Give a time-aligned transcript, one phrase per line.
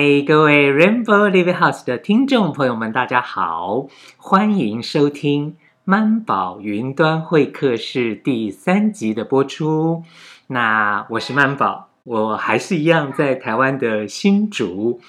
[0.00, 10.04] 嗨，各位 Rainbow Living House 的听众朋友们，大家好，欢迎收听曼宝云端会客室第三集的播出。
[10.46, 15.00] 那我是曼宝，我还是一样在台湾的新竹。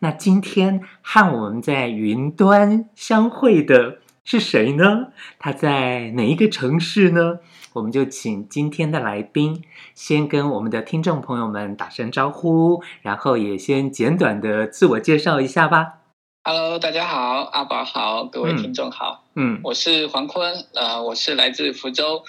[0.00, 5.06] 那今天和我们在云端相会的是谁呢？
[5.38, 7.38] 他在哪一个城市呢？
[7.74, 9.64] 我们就请今天的来宾
[9.96, 15.98] 先跟我们的听众朋友们打声招呼，然后也先简短的自我介绍一下吧。
[16.44, 22.22] Hello，大家好，阿宝好，各位听众好，嗯，我是黄坤，呃，我是来自福州，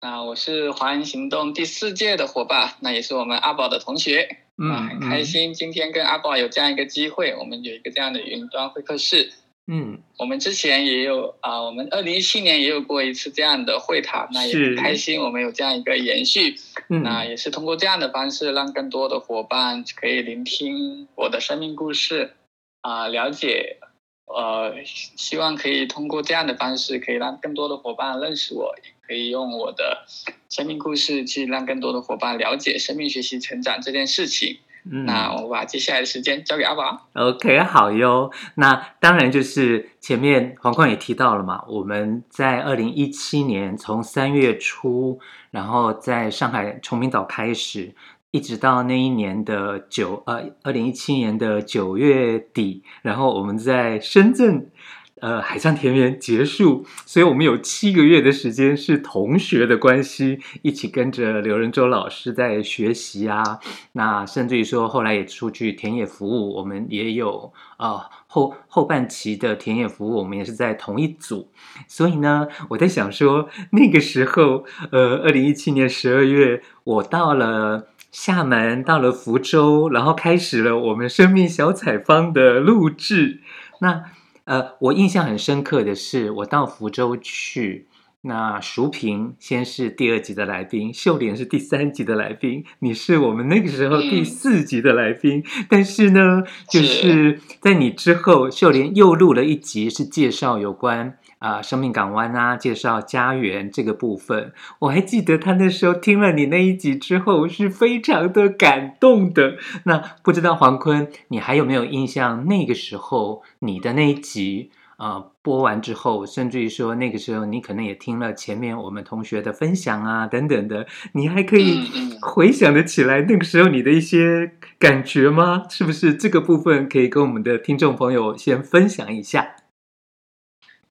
[0.00, 9.30] 那我是华人行动第四届的伙伴，那也是我们阿宝的同学，嗯，很开心今天跟阿宝有这样一个机会，我们有一个这样的云端会客室。
[9.68, 16.54] 嗯，我们之前也有啊、呃，我们二零一七年也有过一次这样的会谈，那也很开心，我们有这样一个延续。
[16.88, 22.34] 嗯，那也是通过这样的方式，让更多的伙伴可以聆听我的生命故事，
[22.80, 23.78] 啊、呃，了解，
[24.26, 30.06] 呃，希望可以通过这样的方式，可以让更多的伙伴认识我，也可以用我的
[30.48, 34.58] 生命故事去让更多的伙伴了解生命、学习、成长这件事情。
[34.90, 37.08] 嗯，那我把接下来的时间交给阿宝。
[37.14, 38.30] OK，好哟。
[38.54, 45.18] 那当然就是前面黄冠也提到了嘛，我们在二零一七年从三月初，
[45.50, 47.94] 然后在上海崇明岛开始，
[48.30, 54.70] 一直到那一年的九呃二零一七年的九月底，然后我们在深圳。
[55.20, 63.58] 呃，海上田园结束，所以我们有七个月的时间是同学的关系，一起跟着刘仁洲老师在学习啊。
[63.92, 71.50] 那甚至于说，后来也出去田野服务，我们也有啊、后后半期的田野服务，我们也是在同一组。
[71.88, 83.40] 所以呢，我在想说，那个时候，呃，二零一七年十二月，我到了厦门，到了福州，然后开始了我们生命小采访的录制。
[83.80, 84.04] 那
[84.46, 87.88] 呃，我印象很深刻的是，我到福州去，
[88.20, 101.18] 那淑萍先是第二集的来宾，秀莲是第三集的来宾，你是我们那个时候第四集的来宾，嗯、但是呢，就是在你之后，秀莲又录了一集，是介绍有关。
[101.38, 109.56] 啊，生命港湾啊，介绍家园这个部分，我还记得他那时候听了你那一集之后，是非常的感动的。
[109.84, 112.46] 那不知道黄坤，你还有没有印象？
[112.46, 121.86] 那个时候你的那一集啊，播完之后，甚至于说那个时候你可能也听了前面我们同学的分享啊，等等的，你还可以
[122.22, 125.64] 回想得起来那个时候你的一些感觉吗？
[125.68, 129.56] 是不是这个部分可以跟我们的听众朋友先分享一下？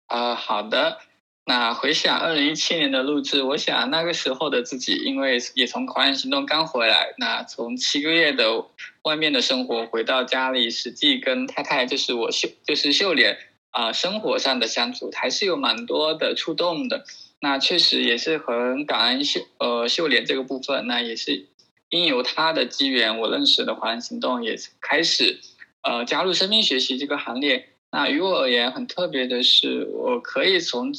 [0.08, 1.00] 啊、好的。
[1.48, 8.66] 那回想二零一七年的录制，我想那个时候的自己，因为也从狂人行动刚回来，那从七个月的
[9.04, 13.38] 外面的生活回到家里，实际跟太太就是我秀，就是秀莲
[13.70, 17.06] 啊、生活上的相处还是有蛮多的触动的。
[17.42, 21.50] 那确实也是很感恩秀呃秀莲这个部分，那也是
[21.90, 25.40] 因由她的机缘，我认识了华人行动，也开始
[25.84, 27.70] 呃加入生命学习这个行列。
[27.96, 30.92] 那于我而言很特别的是，我可以从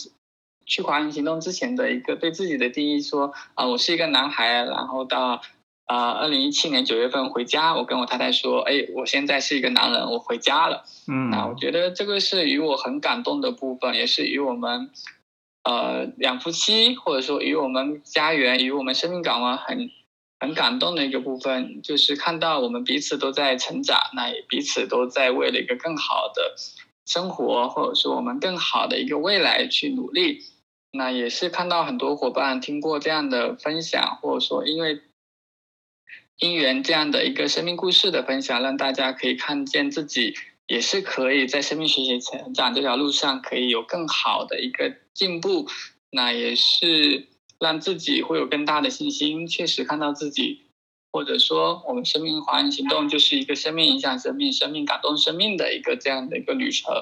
[0.65, 5.43] 去华人行动之前的一个对自己的定义说啊、呃，我是一个男孩，然后到
[5.85, 10.85] 啊二零一七年九月份回家，我跟我太太说，哎，我现在是一个男人，我回家了。
[11.07, 14.91] 嗯，那我觉得这个是与我很感动的部分，也是与我们
[15.65, 19.91] 呃两夫妻，或者说与我们家园，与我们生命港湾很。
[20.39, 26.55] 很感动的一个部分，就是看到我们彼此都在成长，那也彼此都在为了一个更好的
[27.07, 30.45] 生活，或者说我们更好的一个未来去努力。
[30.91, 35.01] 那也是看到很多伙伴听过这样的分享，或者说因为
[36.39, 40.35] 因缘这样的一个生命故事的分享，让大家可以看见自己
[40.67, 45.67] 也是可以在生命学习成长这条路上可以有更好的一个进步。
[46.11, 47.29] 那也是。
[47.59, 50.67] 让自己会有更大的信心，确实看到自己，
[51.17, 56.93] 或者说我们生命华人行动就是一个生命影响生命、生命感动生命的一个这样的一个旅程。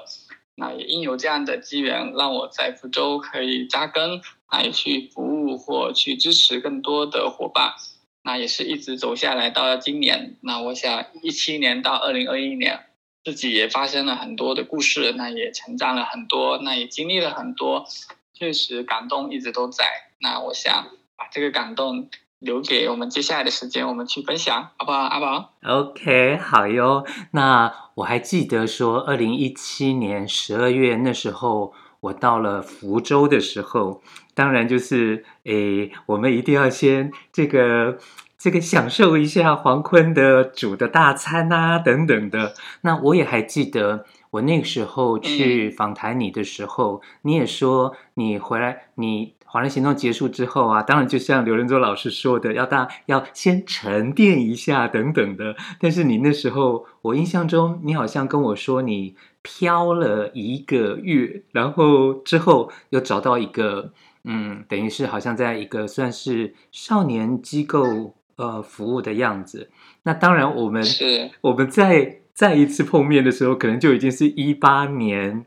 [0.55, 7.75] 那也因有这样的机缘，让我在福州可以扎根，还去服务或去支持更多的伙伴。
[8.23, 10.37] 那也是一直走下来到了今年。
[10.43, 12.87] 那我想一七年到二零二一年，
[13.25, 17.85] 自己也发生了很多的故事，那也成长了很多，那也经历了很多。
[18.33, 19.85] 确实感动一直都在，
[20.21, 22.09] 那我想把这个感动
[22.45, 24.99] 留给我们接下来的时间，我们去分享，好不好？
[24.99, 27.05] 阿宝，OK，好哟。
[27.33, 34.03] 那我还记得说，二零一七年十二月那时候，我到了福州的时候，
[34.35, 37.99] 当然就是诶，我们一定要先这个。
[38.37, 42.53] 这个享受一下黄坤的煮的大餐啊，等等的。
[42.83, 55.55] 那我也还记得，我那个时候去访谈你的时候，嗯、你也说你回来，你华人行动结束之后啊，当然就像刘仁洲老师说的，要大要先沉淀一下等等的。
[55.79, 63.93] 但是你那时候，我印象中你好像跟我说你飘了一个月，然后之后又找到一个。
[64.25, 69.71] 嗯，等于是好像在一个算是少年机构呃服务的样子。
[70.03, 75.47] 那当然，我们是我们在再一次碰面的时候，可能就已经是一八年。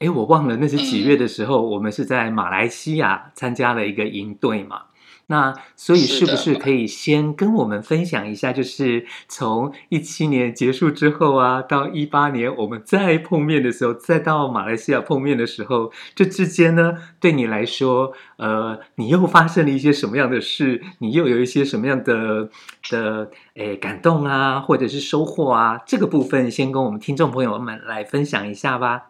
[0.00, 4.84] 哎，我忘了那是几月的时候，嗯、我们是在马来西亚参加了一个营队嘛。
[5.26, 20.82] 那所以是不是可以先跟我们分享一下，就是从一七年结束之后啊，到一八年我们再碰面的时候，再到马来西亚碰面的时候，这之间呢，对你来说，呃，你又发生了一些什么样的事？
[21.00, 22.48] 你又有一些什么样的
[22.88, 25.78] 的诶感动啊，或者是收获啊？
[25.86, 29.09] 这个部分先跟我们听众朋友们来分享一下吧。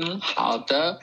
[0.00, 0.98] 嗯，好的。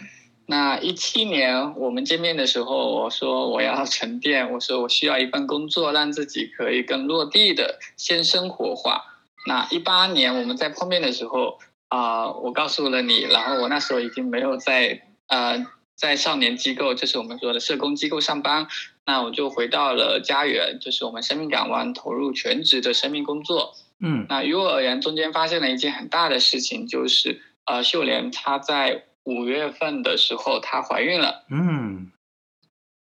[0.48, 9.04] 那一七年我们见面的时候，我说我要沉淀，我说我需要一份工作，让自己可以更落地的先生活化。
[9.46, 11.60] 那一八年我们在碰面的时候
[11.90, 15.66] 啊、呃，我告诉了你，然后我那时候已经没有在呃
[15.96, 18.68] 在少年机构，就是我们说的社工机构上班，
[19.06, 23.76] 那我就回到了家园，就是我们生命港湾，投入全职的生命工作。
[24.00, 29.04] 嗯，那于我而言，中间发生了一件很大的事情，就是呃秀莲她在。
[29.30, 31.44] 五月份的时候，她怀孕了。
[31.52, 32.14] 嗯，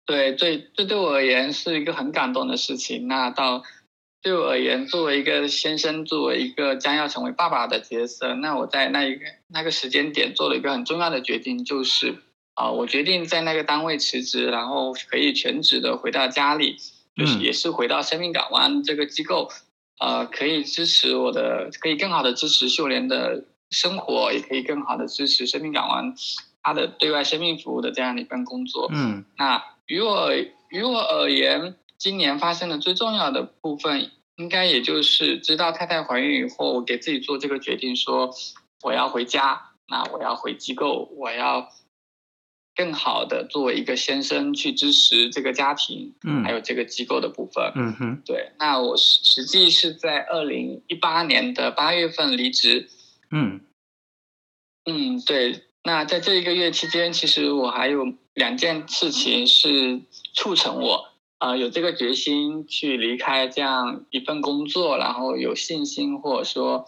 [0.07, 3.09] 对，这这对我而言是一个很感动的事情。
[3.09, 3.65] 那到
[4.23, 12.15] 对我而言，作为一个先生，作为一个将要成为爸爸的角色，那我在那一个那个时间点做了一个很重要的决定，就是
[12.55, 16.77] 啊、呃，我决定在那个单位辞职，然后可以全职的回到家里，
[17.17, 19.51] 就是也是回到生命港湾这个机构，
[19.99, 23.43] 呃，可以支持我的，可以更好的支持秀莲的。
[23.71, 26.15] 生活也可以更好的支持生命港湾
[26.63, 28.89] 它的对外生命服务的这样的一份工作。
[28.93, 30.33] 嗯，那于我
[30.71, 38.31] 于我而言，今年发生的最重要的部分，应该也就是知道太太怀孕以后，我给自己做这个决定，说
[38.83, 41.69] 我要回家，那我要回机构，我要
[42.75, 47.73] 更好的作为一个先生去支持这个家庭，嗯，还有这个机构的部分。
[47.75, 52.89] 嗯哼，对，那我实实际是在二零一八年的八月份离职。
[53.31, 53.61] 嗯
[54.85, 55.65] 嗯，对。
[55.87, 60.01] 那在这一个月期间，其实我还有两件事情是
[60.33, 66.87] 促成我啊、呃、有这个决心去离开这样一份工作，然后有信心或者说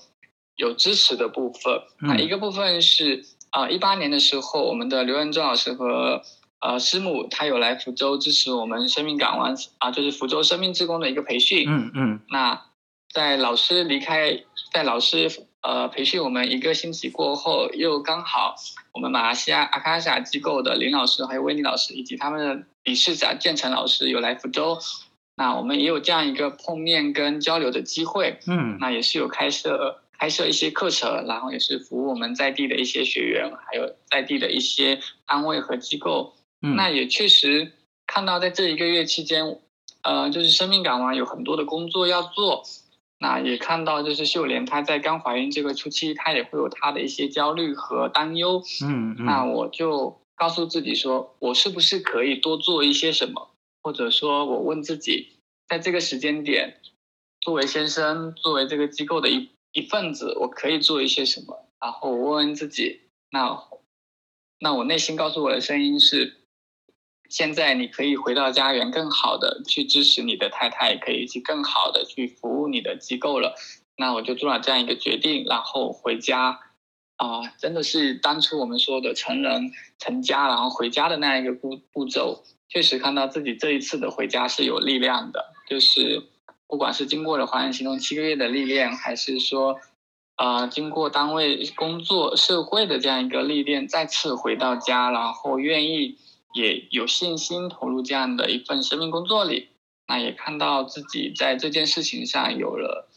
[0.57, 1.83] 有支持的部分。
[2.01, 6.23] 那、嗯、一个部分是啊，一八年的时候，我们的刘仁洲老师和
[6.61, 11.67] 呃师母他有来福州支持我们生命港湾啊，就是福州生命志工的一个培训。
[11.69, 12.21] 嗯嗯。
[12.31, 12.65] 那
[13.13, 14.43] 在老师离开，
[14.73, 15.31] 在老师。
[15.67, 18.55] 呃，培训我们一个星期过后，又刚好
[18.93, 24.79] 我们马来西亚阿卡莎机构的林老师还有维尼老师以及他们的理事长建成老师有来福州，
[25.35, 28.39] 那我们也有这样一个碰面跟交流的机会。
[28.47, 36.33] 嗯，那也是有开设开设一些课程，然后也是服务我们在地的一些学员，还有在地的一些单位和机构。
[36.63, 37.73] 嗯，那也确实
[38.07, 39.59] 看到在这一个月期间，
[40.05, 42.63] 呃，就是生命港湾有很多的工作要做。
[43.19, 48.63] 那也看到，就是秀莲她在刚怀孕这个初期，她也会有她的一些焦虑和担忧。
[48.85, 53.51] 嗯，嗯，那我就告诉自己说，我是不是可以多做一些什么？
[53.83, 55.33] 或者说我问自己，
[55.69, 56.81] 在这个时间点，
[57.41, 61.67] 作为先生，作为这个机构的一一份子，我可以做一些什么？
[61.81, 63.59] 然后我问问自己，那
[64.61, 66.37] 那我内心告诉我的声音是。
[67.29, 73.55] 现在你可以回到家园，更好的去支持你的太太，可以去更好的去服务你的机构了。
[73.97, 76.61] 那我就做了这样一个决定，然后回家
[77.17, 85.55] 啊、真的是当初我们说的成人成家，然后回家的那样一个步步骤，确实看到自己这一次的回家是有力量的。
[85.67, 86.23] 就是
[86.69, 89.81] 不管是经过了华人行动七个月的历练，还是说
[90.35, 96.19] 啊、经过单位工作社会的这样一个历练，再次回到家，然后愿意。
[96.57, 99.69] 也有信心投入这样的一份生命工作里，
[100.07, 103.11] 那也看到自己在这件事情上有了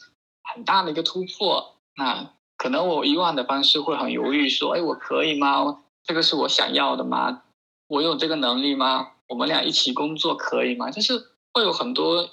[0.44, 1.78] 很大的一个突破。
[1.96, 5.82] 那可能我以往的方式会很犹豫，说：“哎，我可以吗？
[6.04, 7.44] 这个是我想要的吗？
[7.88, 9.14] 我有这个能力吗？
[9.28, 12.30] 我们俩一起工作可以吗？”就是会有很多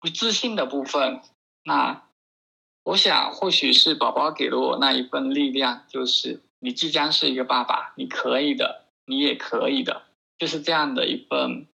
[0.00, 1.20] 不自信的部分。
[1.64, 2.04] 那
[2.84, 10.05] 我想，或许是宝宝给了我那一份力量，就是你即将是一个爸爸，你可以的，你也可以的。
[10.38, 11.66] 就是这样的一份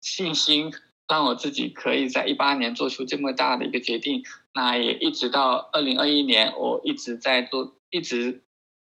[0.00, 0.72] 信心，
[1.08, 4.24] 让我自己可以在一八年做出这么大的一个决定。
[4.54, 8.42] 那也一直到二零二一年，我一直在做，一直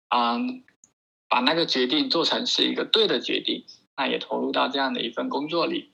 [0.09, 0.63] 嗯，
[1.29, 3.63] 把那个决定做成是一个对的决定。
[3.97, 5.91] 那也投入到这样的一份工作里。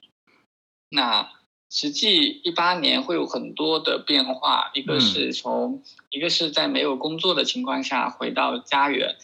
[0.89, 1.29] 那
[1.69, 9.17] 实际一八年会有很多的变化，一个是从、嗯、一个是在没有工作的情况下回到家园，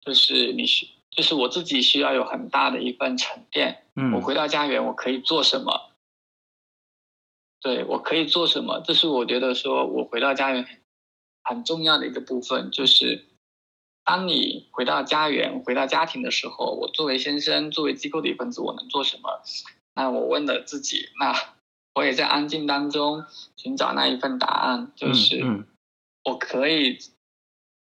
[0.00, 3.84] 就是你需就是我自己需要有很大的一份沉淀。
[3.94, 5.90] 嗯，我回到家园，我可以做什么？
[7.60, 8.80] 对，我可以做什么？
[8.84, 10.66] 这是我觉得说我回到家园
[11.44, 13.26] 很重要的一个部分，就是
[14.04, 19.42] 当你回到家园、回到家庭的时候，我作为先生、作为机构的一份子，我能做什么？
[19.94, 21.34] 那我问了自己，那
[21.94, 23.24] 我也在安静当中
[23.56, 25.44] 寻找那一份答案，就是
[26.24, 26.98] 我可以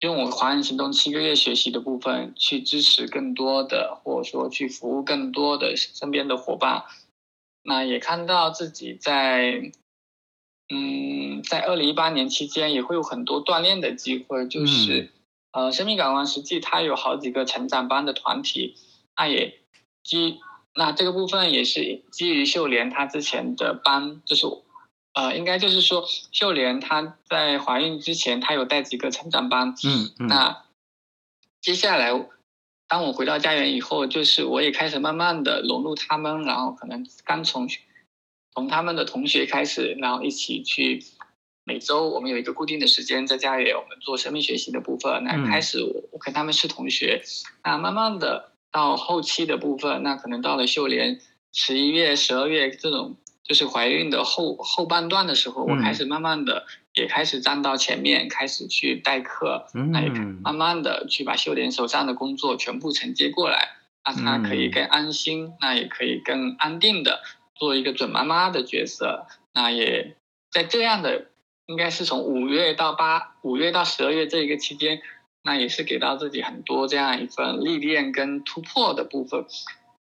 [0.02, 6.84] 用我华人行动七个月学习的部分去支持更多的，或者说去服务更多的身边的伙伴。
[7.64, 9.72] 那也看到自己在，
[10.70, 15.12] 嗯，在二零一八年期间也会有很多锻炼的机会，就是，
[15.52, 18.76] 呃，生命港湾实际它有好几个成长班的团体，
[19.18, 19.60] 那也
[20.04, 20.40] 基，
[20.76, 24.46] 那这个部分也是基于秀莲她之前的班，就是，
[25.16, 30.64] 呃，应该就是说秀莲她在怀孕之前她有带几个成长班，嗯嗯，那
[31.60, 32.30] 接下来。
[32.88, 37.68] 当我回到家园以后，就是我也开始慢慢的融入他们，然后可能刚从
[38.54, 41.04] 从他们的同学开始，然后一起去
[41.64, 45.24] 每周我们有一个固定的时间在家园，我们做生命学习的部分。
[45.24, 45.82] 那开始
[46.12, 47.24] 我跟他们是同学，
[47.64, 51.20] 那慢慢的到后期的部分，那可能到了秀莲
[51.52, 53.18] 十一月、十二月这种。
[53.48, 67.22] 就是怀孕的后后半段的时候，我开始慢慢的也开始站到前面，嗯、开始去代课，那也慢慢的去把秀莲手上的工作全部承接过来，让她可以更安心，那也可以更安定的
[67.54, 69.28] 做一个准妈妈的角色。
[69.54, 70.16] 那也
[70.50, 71.28] 在这样的，
[71.68, 75.02] 应该是从五月到八五月到十二月这一个期间，
[75.44, 79.46] 那也是给到自己很多这样一份历练跟突破的部分。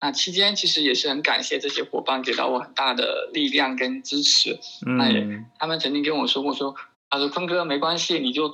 [0.04, 4.60] 那期间其实也是很感谢这些伙伴给到我很大的力量跟支持。
[4.86, 5.26] 嗯、那也
[5.58, 6.76] 他们曾经跟我说过说，
[7.10, 8.54] 他说坤哥没关系，你就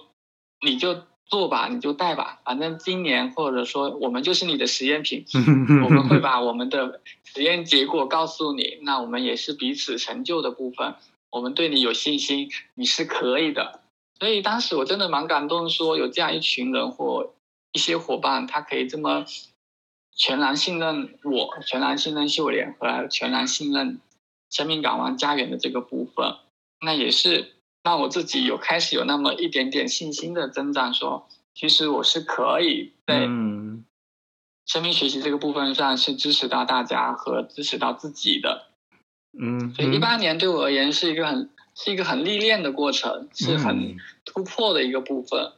[0.62, 5.25] 你就做吧，你就带吧，反正今年或者说我们就是你的实验品，
[5.84, 8.77] 我们会把我们的实验结果告诉你。
[8.84, 10.94] 那我们也是彼此成就的部分，
[11.32, 13.82] 我们对你有信心，你是可以的。
[14.20, 17.34] 所以当时我真的蛮感动，说有这样一群人或
[17.72, 19.25] 一些伙伴，他可以这么。
[20.19, 24.01] 全然信任我，全然信任秀莲和全然信任
[24.51, 26.35] 生命港湾家园的这个部分，
[26.81, 33.21] 那也是让我自己有开始有那么一点点信心的增长说，说其实我是可以在
[34.65, 38.67] 生命学习这个部分上是支持到大家和支持到自己的。
[39.39, 43.95] 嗯，所以一八年对我而言是一个很是一个很历练的过程，是很
[44.25, 45.53] 突破的一个部分。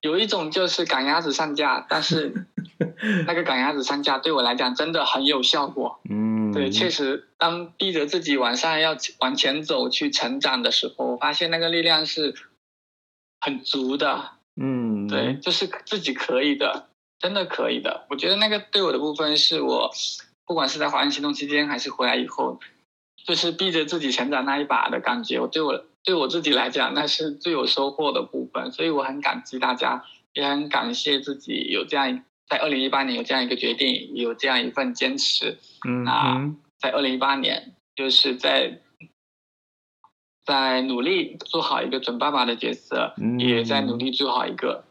[0.00, 2.46] 有一种就是赶鸭子上架，但是。
[3.26, 5.98] 那个赶鸭子上架对我来讲真的很有效果。
[6.10, 12.34] 嗯，对，确实，当逼着自己往上要往前走去成长的时候，我发现那个力量是
[13.40, 14.32] 很足的。
[14.60, 16.88] 嗯，对，就是自己可以的，
[17.18, 18.06] 真的可以的。
[18.10, 19.90] 我觉得那个对我的部分是我，
[20.44, 22.60] 不管是在华人行动期间还是回来以后，
[23.26, 25.40] 就是逼着自己成长那一把的感觉。
[25.40, 28.70] 我对我对我自己来讲，那是最有收获的部分。
[28.70, 32.22] 所以我很感激大家，也很感谢自己有这样。
[32.48, 35.58] 在二零一八年有这样一个决定，有这样一份坚持。
[35.84, 38.82] 嗯，那在二零一八年，就是在
[40.44, 44.84] 在努力做好一个准爸爸的角色，嗯、也在努力做好一个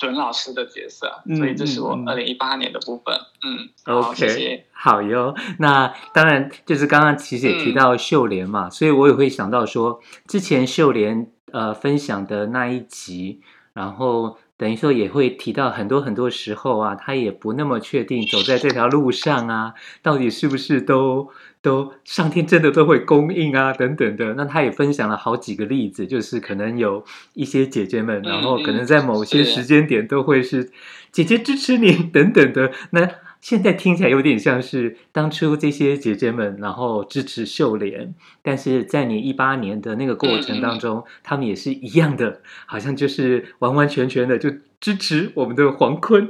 [0.00, 1.22] 准老师的角色。
[1.26, 3.14] 嗯、所以这是我二零一八年的部分。
[3.44, 4.64] 嗯，嗯好，谢谢。
[4.72, 5.34] 好哟。
[5.58, 13.42] 那当然就是刚刚其实也提到秀莲嘛，嗯、所以我也会想到说，之前秀莲呃分享的那一集，
[13.74, 14.38] 然后。
[14.60, 21.30] 等于说也会提到很多很多时候啊，他也不那么确定走在这条路上啊，到底是不是都
[21.62, 24.34] 都上天真的都会供应啊等等的。
[24.34, 30.70] 那他也分享了好几个例子，就是可能有一些姐姐们，然后可能在某些时间点都会是
[31.12, 32.72] 姐姐支持你等等的。
[32.90, 33.08] 那
[33.40, 46.28] 现在听起来有点像是当初这些姐姐们，然后支持秀莲，但是在你一八年的那个过程当中，他们也是一样的，好像就是完完全全的就支持我们的黄坤。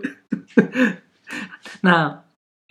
[1.83, 2.23] 那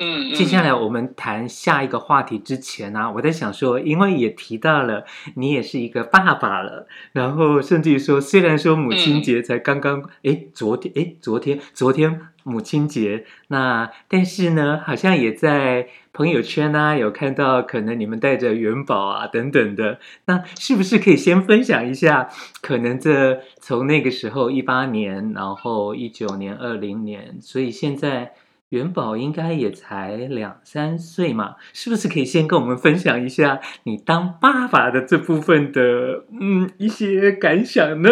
[0.02, 5.04] 嗯，接下来我们谈下一个话题之前呢、啊，我在想说，因为也提到了
[5.36, 22.30] 你也是一个爸爸了，然后甚至于说，虽然说母亲节才刚刚，哎、嗯，昨天，哎，昨天，昨天母亲节，那但是呢，好像也在朋友圈啊，有看到可能你们带着元宝啊等等的，那是不是可以先分享一下？
[22.62, 28.32] 可能这从那个时候一八年，然后一九年、二零年，所以现在。
[28.70, 38.10] 元宝应该也才两三岁嘛，是不是可以先跟我们分享一下你当爸爸的这部分的嗯一些感想呢？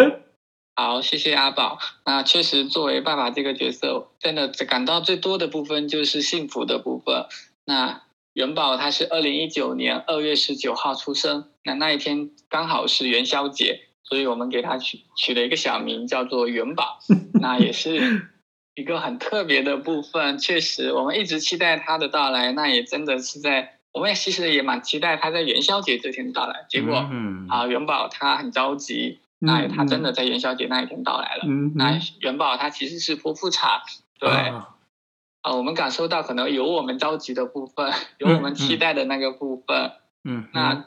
[0.74, 1.78] 好，谢谢阿宝。
[2.04, 7.26] 那确实，作为爸爸这个角色，真的感到最多的部分就是幸福的部分。
[7.64, 16.98] 那元宝他是二零一九年二月十九号出生，那那一天刚好是元宵节，所以我们给他取取了一个小名叫做元宝。
[17.40, 18.28] 那也是。
[18.78, 22.52] 一个很特别的部分，确实，我们一直期待他的到来。
[22.52, 26.64] 那也真的是在，我们也其实也蛮期待他在元宵节这天到来。
[26.68, 31.42] 结果，嗯啊，元宝他很着急，那他真的在元宵节那一天到来了。
[31.48, 33.80] 嗯，那元宝他其实是剖腹产，
[34.20, 39.90] 对，啊，我们感受到可能有我们着急的部分， 有我们期待的那个部分。
[40.22, 40.84] 嗯，那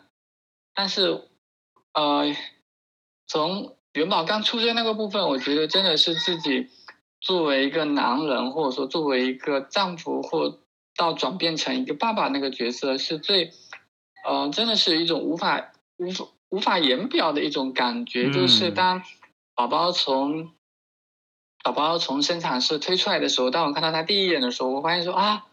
[0.74, 1.25] 但是，
[1.93, 2.33] 呃，
[3.27, 6.69] 从元宝刚出生那个部分，我觉得真的是自己。
[7.22, 10.58] 作为一个男人，或者说作为一个丈夫，或
[10.96, 13.46] 到转变成一个爸爸那个角色，是最，
[14.28, 18.24] 嗯、呃，真的是一种无法无法无法言表的一种感觉。
[18.24, 19.04] 嗯、就是当
[19.54, 20.51] 宝宝从
[21.63, 25.46] 宝宝从生产室推出来的时候，当我看到他第一眼的时候，我发现说啊，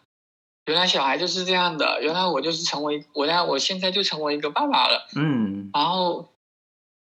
[0.65, 5.07] 原来小孩就是这样的，原来我就是成为，我来我现在就成为一个爸爸了。
[5.17, 6.31] 嗯，然后。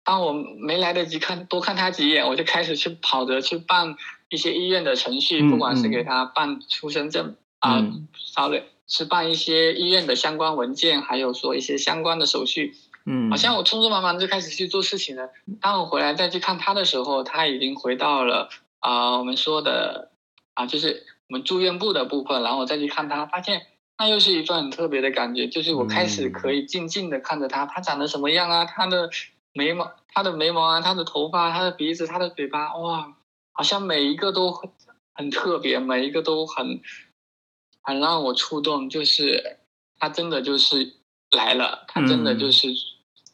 [0.06, 3.96] 当我没来得及看多看他几眼，我就开始去跑着去办
[4.34, 7.86] 一些医院的程序，嗯、不管是给他办出生证啊
[8.18, 12.74] ，sorry，是办一些医院的相关文件，还有说一些相关的手续。
[13.06, 15.30] 嗯，好像我匆匆忙忙就开始去做事情了。
[15.62, 20.10] 当我回来再去看他的时候，他已经回到了啊、呃，我们说的
[20.56, 22.42] 啊，就是我们住院部的部分。
[22.42, 23.62] 然后我再去看他，发现
[24.00, 29.12] 那又是一份很特别的感觉，就是我开始可以静静的看着他，他长得什么样啊，他的。
[29.56, 33.14] 眉毛，他的眉毛啊，他的头发，他的鼻子，他的嘴巴，哇，
[33.54, 34.70] 好像每一个都很
[35.14, 36.82] 很特别，每一个都很
[37.82, 38.90] 很让我触动。
[38.90, 39.60] 就是
[39.98, 40.94] 他真的就是
[41.32, 42.68] 来了，他真的就是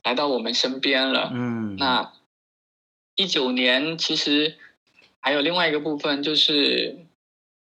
[0.04, 1.32] 来到我们身边了。
[1.34, 2.14] 嗯，那
[3.16, 4.56] 一九年其实
[5.20, 6.98] 还有另外一个部分，就是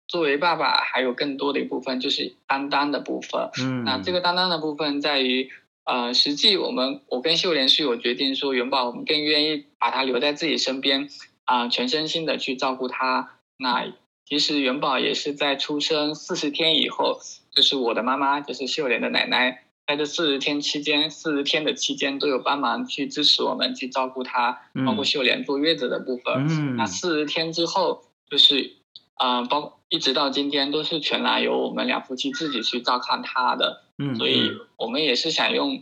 [0.07, 3.49] 作为爸爸，还有更多的一部分就是担当的部分。
[3.59, 5.51] 嗯，那这个担当的部分在于。
[5.85, 11.09] 呃，实际我们我跟秀莲是有决定说，元宝我们更愿意把他留在自己身边，
[11.49, 13.39] 啊、呃，全身心的去照顾他。
[13.57, 13.91] 那
[14.23, 26.45] 其实元宝也是在出生四十天以后，就是我的妈妈，就是秀莲的奶奶，在这四十天期间，四十天的期间都有帮忙去支持我们去照顾他，包括秀莲坐月子的部分。
[26.47, 28.75] 嗯，那四十天之后，就是
[29.15, 33.81] 啊、呃，包一直到今天都是全然由我们两夫妻自己去照看他的。
[33.97, 35.81] 嗯，所以我们也是想用，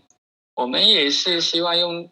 [0.55, 2.09] 我们也是希望用，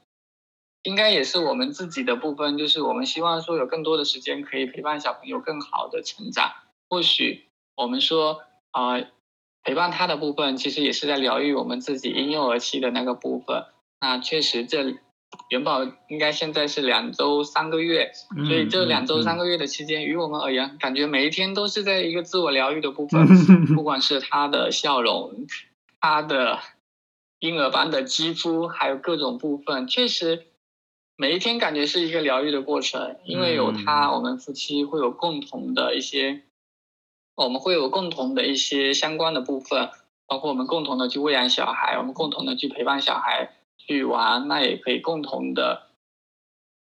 [0.86, 6.52] 应该也是我们自己的部分，就是我们希望说有更多的时间可以陪伴小朋友更好的成长。
[6.89, 7.45] 或许
[7.76, 9.08] 我们说啊、呃，
[9.63, 13.65] 陪伴他的部分，其实也是在疗愈我们自己婴幼儿期的那个部分。
[14.00, 14.95] 那确实，这
[15.50, 18.12] 元宝应该现在是两周三个月，
[18.48, 23.28] 所以这两周三个月的期间，于我们而言，感觉每一天都是在一个自我疗愈的部分，
[23.76, 25.48] 不管是他的笑容。
[26.00, 26.60] 他的
[27.39, 30.45] 婴儿般的肌肤，还有各种部分，确实
[31.17, 33.17] 每一天感觉是一个疗愈的过程。
[33.25, 36.43] 因为有他，我们夫妻会有共同的一些，
[37.36, 39.89] 我们会有共同的一些相关的部分，
[40.28, 45.84] 包括我们共同的去喂养小孩，我们共同的去陪伴小孩去玩，那也可以共同的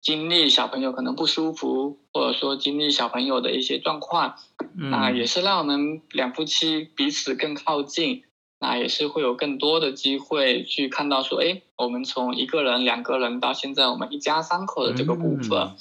[0.02, 4.36] 经历小朋友可能不舒服，或者说经历小朋友的一些状况，
[4.76, 8.24] 那也是让我们两夫妻彼此更靠近。
[8.60, 15.76] 那也是会有更多的机会去看到说，哎，我们从一个人、两个人到现在我们一家三口的这个部分。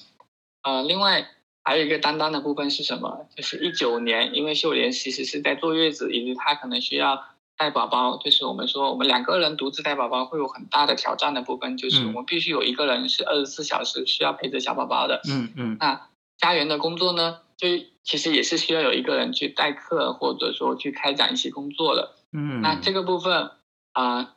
[0.61, 1.27] 嗯、呃，另外
[1.63, 3.25] 还有一个担当的部分是什么？
[3.35, 7.23] 就是一九年，因为秀莲其实是在坐月子，以及她可能需要
[7.57, 15.21] 带宝宝，就是我们说我们两个人独自带宝宝会有很大的挑战的部分，就是我们必须有一个人是二十四小时需要陪着小宝宝的。
[15.27, 15.77] 嗯嗯。
[15.79, 17.67] 那家园的工作呢，就
[18.03, 22.13] 其实也是需要有一个人去代课，或者说去开展一些工作的。
[22.31, 23.51] 嗯，那这个部分
[23.93, 24.27] 啊、呃，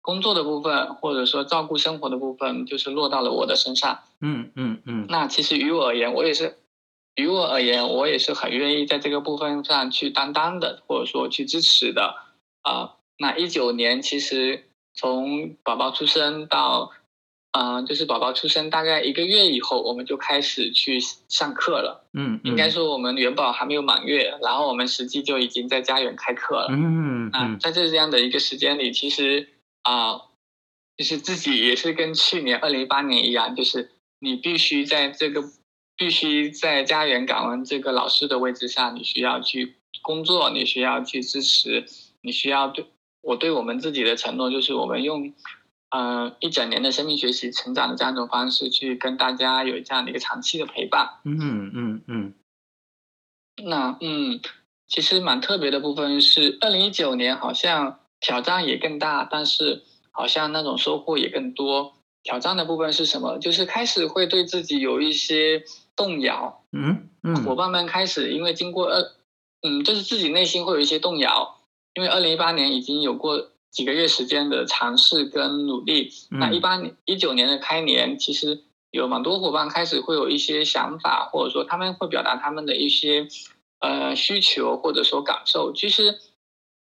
[0.00, 4.00] 工作的部分或者说照顾生活的部分，就是落到了我的身上。
[4.20, 5.06] 嗯嗯嗯。
[5.08, 6.58] 那其实于我而言，我也是
[7.14, 12.16] 于我而言，我也是很愿意在这个部分上去担当的，或者说去支持的。
[12.62, 16.92] 啊、呃，那一九年其实从宝宝出生到，
[17.52, 22.06] 嗯、呃，就是宝宝出生大概一个月以后，我们就开始去上课了。
[22.12, 26.68] 嗯，嗯应该说我们元宝还没有满月，然后我们实际就已经在家园开课了。
[26.70, 27.30] 嗯嗯。
[27.32, 29.48] 那在这这样的一个时间里，其实
[29.82, 30.22] 啊、呃，
[30.96, 35.44] 就是自己也是跟去年二零一八年一样，就是你必须在这个。
[35.94, 41.84] 必须在家园感恩这个老师的位置上，你需要去工作，你需要去支持，
[42.22, 42.86] 你需要对
[43.20, 45.34] 我对我们自己的承诺，就是我们用嗯、
[45.92, 51.20] 呃、一整年的生命学习成长的这样一种方式，去跟大家有这样的一个长期的陪伴。
[51.24, 52.34] 嗯嗯嗯。
[53.64, 54.40] 那嗯，
[54.88, 61.92] 其实蛮特别的部分是，二零一九年好像挑战也更大，但是好像那种收获也更多。
[62.22, 63.38] 挑战的部分是什么？
[63.38, 65.62] 就是开始会对自己有一些。
[65.94, 69.12] 动摇，嗯嗯，伙伴们开始因为经过二，
[69.60, 71.60] 嗯，就是自己内心会有一些动摇，
[71.92, 83.26] 因为二零一八年已经有过几个月时间的尝试跟努力，嗯、那一八年一九年的开年，其实有蛮多伙伴开始会有一些想法，或者说他们会表达他们的一些
[83.80, 85.72] 呃需求，或者说感受。
[85.72, 86.20] 其实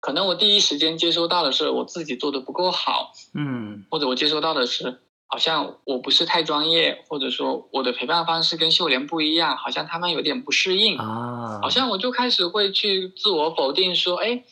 [0.00, 5.00] 可能我第一时间接收到的是我自己做的不够好，嗯，或者我接收到的是。
[5.32, 11.60] 好像我不是太专业，或者说我的陪伴方式跟秀莲不一样，好像他们有点不适应啊。
[11.62, 14.42] 好像我就开始会去自我否定，说，哎，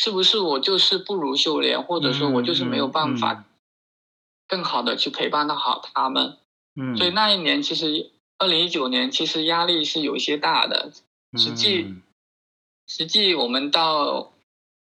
[0.00, 3.44] 是不是我就是不如秀莲，或者说我就是没有办法
[4.48, 6.38] 更好的去陪伴到好他们。
[6.74, 10.90] 嗯，所以那一年其实二零一九年其实压力是有一些大的。
[11.36, 11.96] 实际
[12.86, 14.32] 实际我们到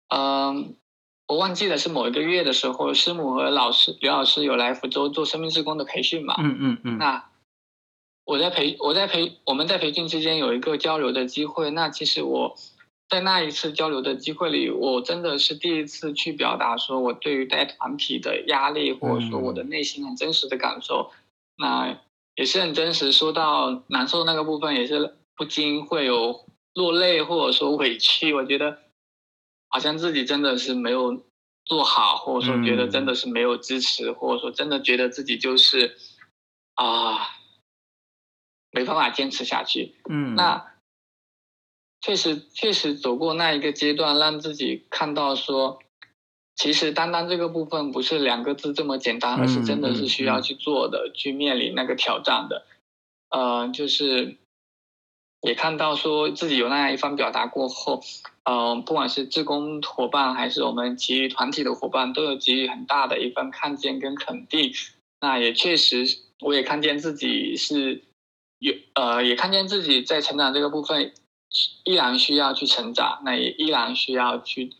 [0.09, 0.75] 嗯。
[1.29, 6.35] 我忘记了是某一个月的时候，师母和老师刘老师有来福州做生命之工的培训嘛？
[6.39, 6.97] 嗯嗯嗯。
[6.97, 7.29] 那
[8.23, 11.69] 我在培我在培我们在培训之间有一个交流的机会。
[11.71, 12.55] 那其实我
[13.09, 21.11] 在那一次交流的机会里，我真的是第一次去表达说我对于带团体的压力，或者说我的内心很真实的感受。
[21.57, 21.99] 那
[22.35, 28.33] 也是很真实，说到难受那个部分，也是不禁会有落泪，或者说委屈。
[28.33, 28.79] 我觉得。
[29.69, 31.25] 好像自己真的是没有
[31.65, 35.97] 做好，或者说觉得真的是没有支持，嗯、或者说真的觉得自己就是
[36.75, 37.27] 啊，
[38.71, 39.97] 没办法坚持下去。
[40.09, 40.65] 嗯，那
[42.01, 45.79] 确实确实走过那一个阶段，让自己看到说，
[46.55, 52.65] 其实单单这个部分不是两个字这么简单，而是真的是需要去做的，嗯、去面临那个挑战的。
[53.29, 54.37] 呃，就是
[55.41, 58.01] 也看到说自己有那样一番表达过后。
[58.49, 64.71] 嗯，不管是志工伙伴还是我们其余团体的伙伴，都有给予很大的一份看见跟肯定。
[65.19, 66.05] 那也确实，
[66.39, 68.03] 我也看见自己是
[68.59, 71.11] 有呃，也看见自己在成长这个部分
[71.83, 74.73] 依然需要去成长，那也依然需要去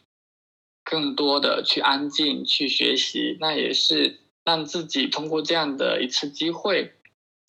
[0.84, 3.38] 更多的去安静去学习。
[3.40, 6.94] 那也是让自己通过这样的一次机会，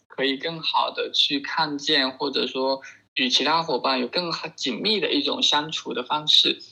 [0.06, 2.82] 可以更好的去看见，或者说。
[3.14, 6.62] 与其他伙伴有更紧密的一种相处的方式，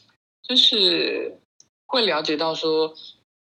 [0.44, 1.40] 就是
[1.86, 2.94] 会了解到说，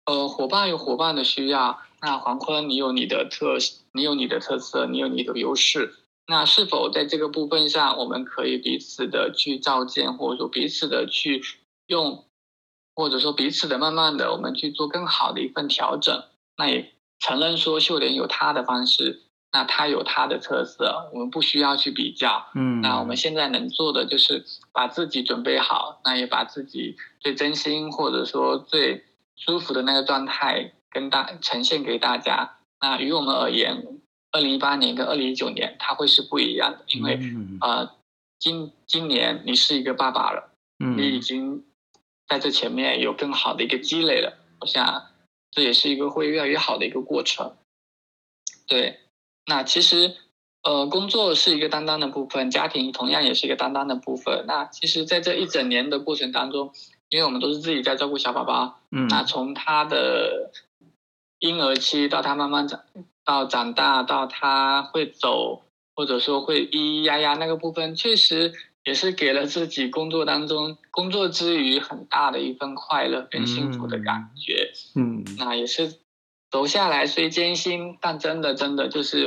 [0.06, 3.58] 呃，伙伴有伙伴的需要，那黄坤你有你的特，
[3.92, 11.42] 你有你的特色，你有你的优势，那是否在这个部分上，我们可以彼此的去照见，或者说彼此的去
[11.86, 12.24] 用，
[12.94, 16.24] 或者说彼此的慢慢的，我们去做更好的一份调整。
[16.56, 19.20] 那也承认说秀莲有她的方式。
[19.52, 22.48] 那她有她的特色，我们不需要去比较。
[22.56, 29.04] 嗯，那我们现在能做的就是把自己准备好，那也把自己最真心或者说最
[29.36, 32.56] 舒服的那个状态跟大呈现给大家。
[32.80, 34.00] 那于我们而言，
[34.34, 37.20] 二零一八年跟二零一九年它会是不一样的，因为
[37.60, 37.94] 呃，
[38.40, 40.50] 今今年你是一个爸爸了，
[40.84, 41.64] 嗯，你已经
[42.26, 44.36] 在这前面有更好的一个积累了。
[44.60, 45.06] 我想
[45.52, 47.54] 这也是一个会越来越好的一个过程。
[48.66, 48.98] 对。
[49.46, 50.16] 那其实，
[50.62, 54.46] 呃，工作是一个担当的部分，家庭同样也是一个担当的部分。
[54.48, 56.72] 那其实，在这一整年的过程当中，
[57.10, 60.50] 因为我们都是自己在照顾小宝宝，嗯，那从他的
[61.40, 62.80] 婴儿期到他慢慢长
[63.24, 65.62] 到长大，到他会走，
[65.94, 68.52] 或者说会咿咿呀呀那个部分，确实
[68.84, 74.72] 也是给了自己工作当中工作之余很大的一份快乐跟幸福的感觉。
[74.94, 75.94] 嗯，嗯，那也是。
[76.50, 79.26] 走下来虽艰辛，但真的真的就是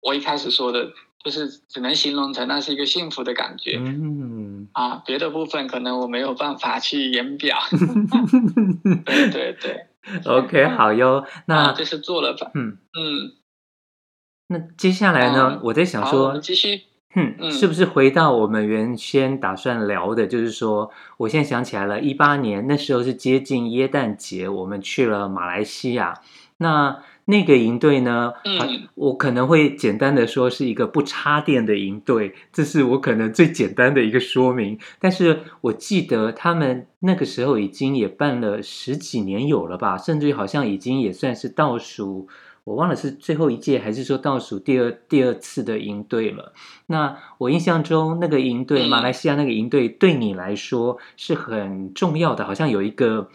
[0.00, 0.90] 我一开始说的，
[1.24, 3.78] 就是只能形容成那是一个幸福的感觉。
[3.78, 7.56] 嗯啊，别的部分可能我没有办法去言表。
[9.06, 9.86] 对对对
[10.24, 11.26] ，OK，好哟。
[11.46, 12.50] 那这是做了吧？
[12.54, 13.32] 嗯嗯。
[14.48, 15.60] 那接下来呢？
[15.64, 16.82] 我在想说，继续。
[17.14, 20.26] 嗯，是不是回到我们原先打算聊的？
[20.26, 26.20] 就是说，我现在想起来了，一八年那时候是接近耶诞节，我们去了马来西亚。
[26.58, 28.32] 那那个营队呢？
[28.44, 34.78] 嗯，我可能会简单的说是一个不插电的营队，这是我可能最简单的一个说明。
[35.00, 42.28] 但是我记得他们那个时候已经也办了十几年有了吧，甚至于好像已经也算是倒数，
[42.62, 46.52] 我忘了是最后一届还是说倒数第二第二次的营队了。
[46.86, 53.28] 那我印象中那个营队，马来西亚那个营队对你来说是很重要的，好像有一个。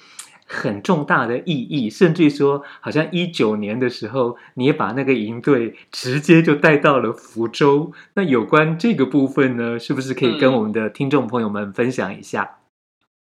[0.54, 7.94] 很重大的意义，甚至于说，好像一九年的时候，你也把那个营队直接就带到了福州。
[8.16, 12.58] 那有关这个部分呢，是不是可以跟我们的听众朋友们分享一下？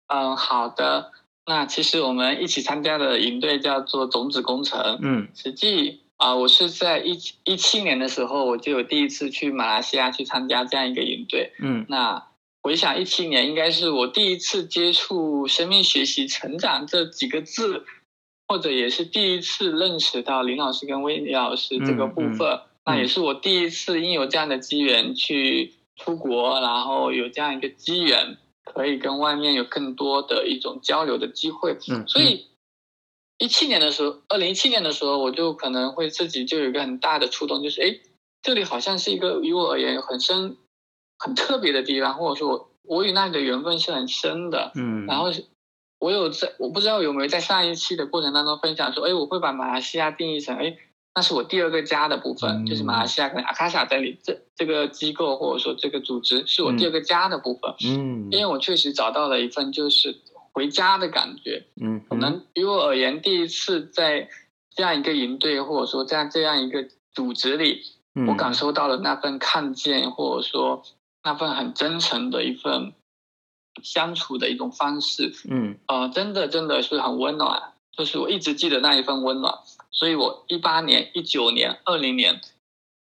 [0.07, 1.11] 嗯，好的。
[1.45, 4.97] 那其实我们一起参加的营队叫做种子工程。
[5.03, 11.53] 嗯，实际啊，我是在一一七年的时候，我就有第一次去马来西亚去参加这样一个营队。
[11.59, 12.28] 嗯，那。
[12.61, 17.85] 回想一七年，应该是我第一次接触生命学习成长这几个字，
[18.47, 22.47] 或者也是第一次认识到林老师跟威尼老师这个部分。
[22.47, 31.77] 嗯嗯、那也是我第一次因有这样的机缘去出国，然后有这样一个机缘，可以跟外面有更多的一种交流的机会。
[31.87, 32.47] 嗯，所以
[33.37, 37.99] 一七年的时候，二零一七年的时候，我就可能会自己就有一个很大的触动，就是哎，
[38.41, 40.57] 这里好像是一个于我而言很深。
[41.19, 45.25] 很特别的地方，或者说我我与那里的缘分是很深的，嗯，然后
[45.99, 50.77] 我有在，我不知道有没有在上一期的过程当中分享说，哎，我会把马来西亚定义成，哎，
[51.13, 60.15] 那是我第二个家的部分，嗯、就是马来西亚跟阿卡萨这里这这个机构或者说这个组织是我第二个家的部分，嗯，因为我确实找到了一份就是
[60.53, 64.29] 回家的感觉，嗯，可能于我而言，第一次在
[64.73, 67.81] 这样一个营队或者说在这样一个组织里，
[68.15, 70.81] 嗯、我感受到了那份看见，或者说。
[71.23, 72.93] 那份很真诚的一份
[73.83, 79.53] 相处的一种方式，嗯，呃，真的真的是很温暖，就是我一直记得那一份温暖，
[79.91, 82.41] 所以我一八年、一九年、二零年，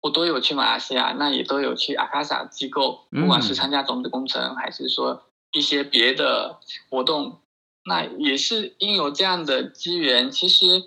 [0.02, 7.40] 我都有去马来西亚，那也都有去阿卡萨机构，不管是参加种子工程，嗯、还是说一些别的活动，
[7.86, 10.32] 那也是因有这样的机缘。
[10.32, 10.84] 其实，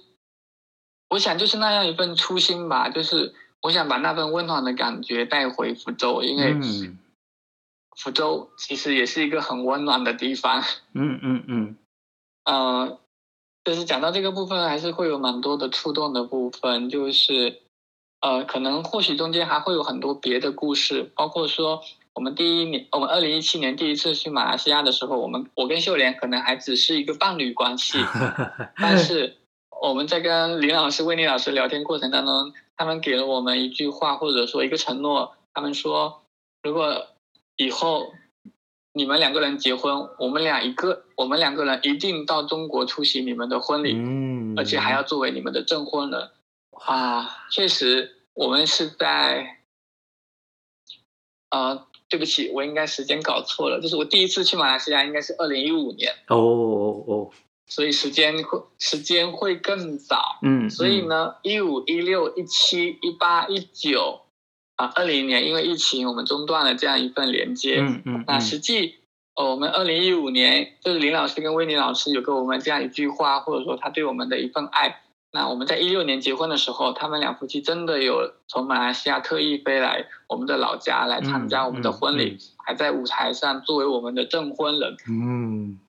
[1.11, 6.53] 我想就是那样一份初心吧，就是我想把那份温暖的感觉带回福州，因为。
[6.53, 6.99] 嗯
[7.97, 10.63] 福州其实也是一个很温暖的地方。
[10.95, 11.77] 嗯嗯嗯。
[12.45, 12.99] 呃，
[13.65, 16.89] 就是讲到这个部分，还是会有蛮多的触动的部分。
[16.89, 17.63] 就是，
[18.21, 21.83] 呃，可能或许中间还会有很多别的故事，包括说，
[22.15, 27.99] 我们第一年，我们二零一七年第一次去马来西亚的时候，我们我跟秀莲可能还只是一个伴侣关系，
[28.79, 29.37] 但是
[29.83, 36.23] 我们在跟林老师、魏丽老师聊天过程当中，他们给了我们一句话，或者说一个承诺，他们说，
[36.63, 37.07] 如果
[37.57, 38.13] 以后
[38.93, 46.31] 你们两个人结婚，我们俩一个，我们两个人一定到中国出席你们的婚礼，嗯，而且还要作为你们的证婚人。
[46.71, 49.63] 啊，确实，我们是在，
[51.49, 56.13] 啊，对不起，我应该时间搞错了，就是我第一次去马来西亚应该是二零一五年。
[56.29, 57.31] 哦哦哦，
[57.67, 60.39] 所以时间会时间会更早。
[60.43, 64.26] 嗯，所以呢，一五一六一七一八一九。
[64.77, 67.79] 啊，二零年因为疫情，我们中断了这样一份连接。
[67.81, 68.15] 嗯嗯。
[68.17, 68.97] 嗯，那实际，
[69.35, 75.01] 哦，我们二零一五年就是林老师跟威尼老师有给我们这样一句话，或者说他对我们的一份爱。
[75.33, 84.97] 那我们在一六年结婚的时候，他们两夫妻真的有从马来西亚特意飞来我们的老家来参加我们的婚礼，嗯嗯嗯、还在舞台上作为我们的证婚人。
[85.09, 85.81] 嗯。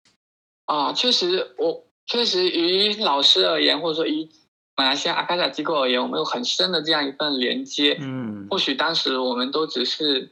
[0.66, 4.30] 啊，确实，我确实于老师而言，或者说于。
[4.78, 7.98] 马来西亚阿卡萨机构而言，我们有很深的这样一份连接。
[8.00, 10.30] 嗯，或许当时我们都只是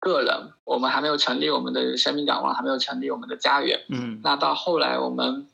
[0.00, 3.84] 个人，我们还没有成立我们的生命港湾，还没有成立我们的家园。
[3.90, 5.46] 嗯，那到后来我们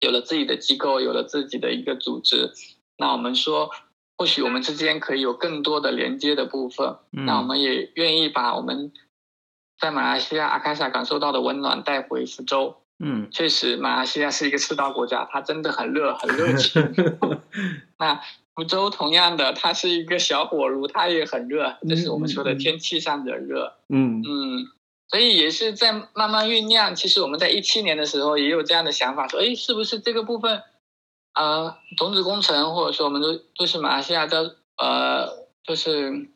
[0.00, 2.52] 有了自己的机构，有了自己的一个组织，
[2.96, 3.70] 那我们说，
[4.16, 6.96] 或许我们之间可以有更多的连接的部分。
[7.12, 8.92] 嗯，那我们也愿意把我们
[9.78, 12.78] 在马来西亚阿卡萨感受到的温暖带回福州。
[13.00, 16.82] 嗯，确实，马来西亚是一个赤道国家，它真的很热，很热情。
[17.96, 18.20] 那
[18.56, 23.76] 福州同样的，它是一个小火炉，它也很热，这是我们说的天气上的热。
[23.88, 24.66] 嗯嗯，
[25.08, 26.92] 所以也是在慢慢酝酿。
[26.96, 30.60] 其实我们在一七年的时候也有这样的想法，说，哎，是不是这个部分，
[31.34, 36.28] 呃，种子工程，或者说我们都都是马来西亚的，呃，就是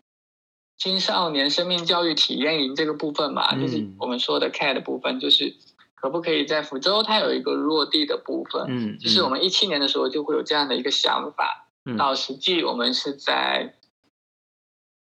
[0.78, 5.56] 青少年生命教育体验营这个部分嘛，就是我们说的 CARE 的部分，就是。
[6.02, 8.66] 可不可以在福州，它有一个落地的部分？
[8.68, 11.68] 嗯，就是我们一七年的时候就会有这样的一个想法。
[11.84, 13.76] 嗯，到实际我们是在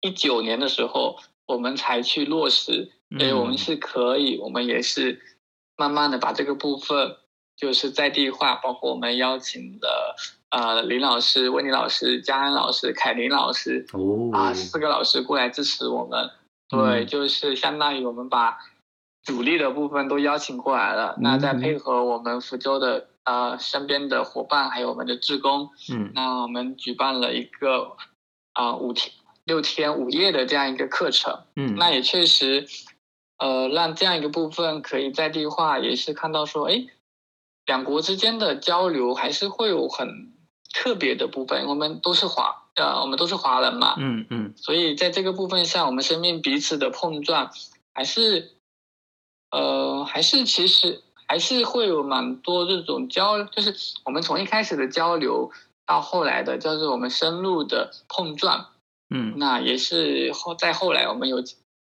[0.00, 2.90] 一九年的时候，我们才去落实。
[3.18, 5.20] 所以我们是可以，我们也是
[5.76, 7.16] 慢慢的把这个部分
[7.56, 10.16] 就是在地化，包括我们邀请的
[10.50, 16.30] 呃林老师、温妮老师、佳安老师、凯琳老师哦啊四个老师过来支持我们。
[16.68, 18.58] 对，就是相当于我们把
[19.26, 27.96] 主力的部分都邀请过来了，那再配合我们福州的呃身边的伙伴，还有我们的志工，嗯，那我们举办了一个
[28.54, 29.12] 啊、呃、五天
[29.44, 32.66] 六天五夜的这样一个课程，嗯，那也确实。
[33.38, 36.86] 呃，让这样一个部分可以在地化，也是看到说，哎，
[37.66, 40.32] 两国之间的交流还是会有很
[40.72, 41.66] 特别的部分。
[41.66, 47.50] 我们都是华，呃，我们都是华人嘛，嗯嗯，所以在这个部分上，我们生命彼此的碰撞，
[47.92, 48.55] 还是，
[49.56, 55.50] 呃，还是其实还是会有蛮多这种交，就是我们从一开始的交流
[55.86, 58.66] 到后来的叫做我们深入的碰撞，
[59.10, 61.42] 嗯，那也是后再后来我们有。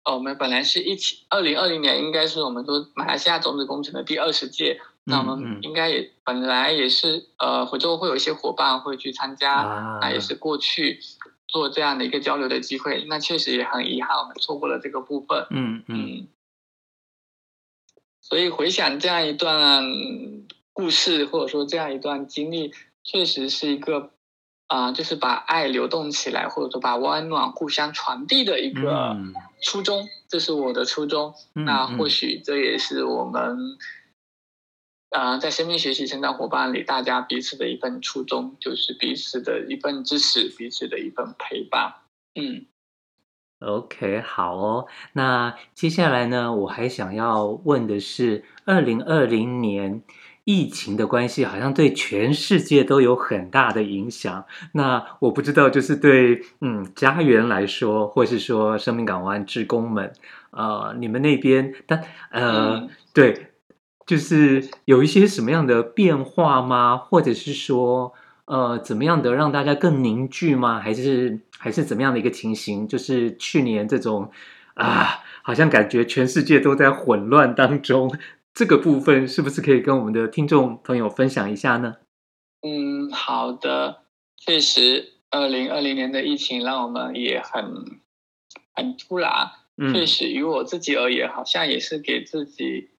[0.05, 10.99] 哦，我们本来是一起，二零二零年应该是我们说马来西亚种子工程的第二十届，那我们应该也本来也是呃，福州会有一些伙伴会去参加，啊、那也是过去
[11.47, 15.47] 做这样的一个交流的机会，那确实也很遗憾，我们错过了这个部分。
[15.51, 16.27] 嗯嗯，嗯，
[18.23, 19.83] 所以回想这样一段
[20.71, 24.09] 故事，或者说这样一段经历，确实是一个。
[24.67, 29.15] 啊、呃，就是把爱流动起来，或者说把温暖互相传递的一个
[29.61, 31.35] 初衷，嗯、这是我的初衷。
[31.53, 33.77] 嗯、那或许这也是我们，
[35.11, 41.93] 啊、呃，在生命学习成长伙伴里，大家彼此的一份初衷，就是彼此的一份支持，彼此的一份陪伴。
[42.33, 42.65] 嗯
[43.63, 44.85] ，OK，好哦。
[45.13, 50.01] 那接下来呢，我还想要问的是，二零二零年。
[50.45, 54.43] 疫情的关系好像对全世界都有很大的影响。
[54.73, 60.11] 那我不知道，就是对嗯家园来说，或是说生命港湾职工们，
[60.51, 63.51] 呃，你们那边，但呃，嗯、对，
[64.05, 66.97] 就是有一些什么样的变化吗？
[66.97, 68.11] 或者是说，
[68.53, 70.79] 呃，怎么样的让大家更凝聚吗？
[70.79, 72.87] 还是还是怎么样的一个情形？
[72.87, 74.29] 就是去年这种
[74.75, 78.15] 啊，好像感觉全世界都在混乱当中。
[78.53, 81.95] 这个部分是不是可以跟我们的听众朋友分享一下呢？
[82.61, 84.03] 嗯，好的，
[84.37, 87.99] 确实，二零二零年的疫情让我们也很
[88.75, 89.31] 很突然。
[89.77, 92.91] 嗯，确实，于我自己而言，好像也是给自己，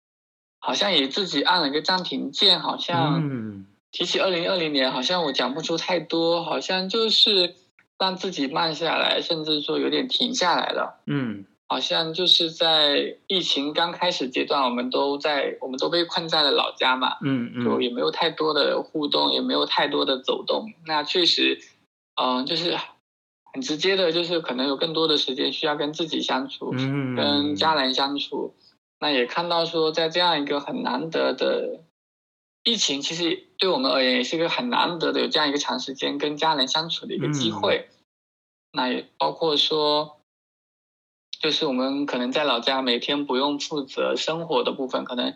[0.59, 2.59] 好像也自己按了一个暂停键。
[2.59, 3.65] 好像
[3.95, 7.55] 提起二零二零年，好像我讲不出太多，好像就是
[7.97, 11.01] 让自己慢下来，甚至说有点停下来了。
[11.07, 11.45] 嗯。
[11.67, 20.73] 好像就是在疫情刚开始阶段，我们都在，我们都被困在了老家嘛，嗯嗯，就也没有太多的互动，也没有太多的走动。
[20.87, 21.59] 那确实，
[22.21, 22.77] 嗯、呃，就是
[23.53, 28.55] 很直接的，就是可能有更多的时间需要跟自己相处，嗯，跟家人相处。
[29.01, 31.81] 那也看到说，在这样一个很难得的
[32.65, 37.89] 疫情，其实对我们而言也是一个很难得的有这样一个长时间跟家人相处的一个机会。
[37.91, 37.95] 嗯、
[38.73, 40.19] 那也包括说。
[41.41, 45.35] 就是我们可能在老家每天不用负责生活的部分，可能，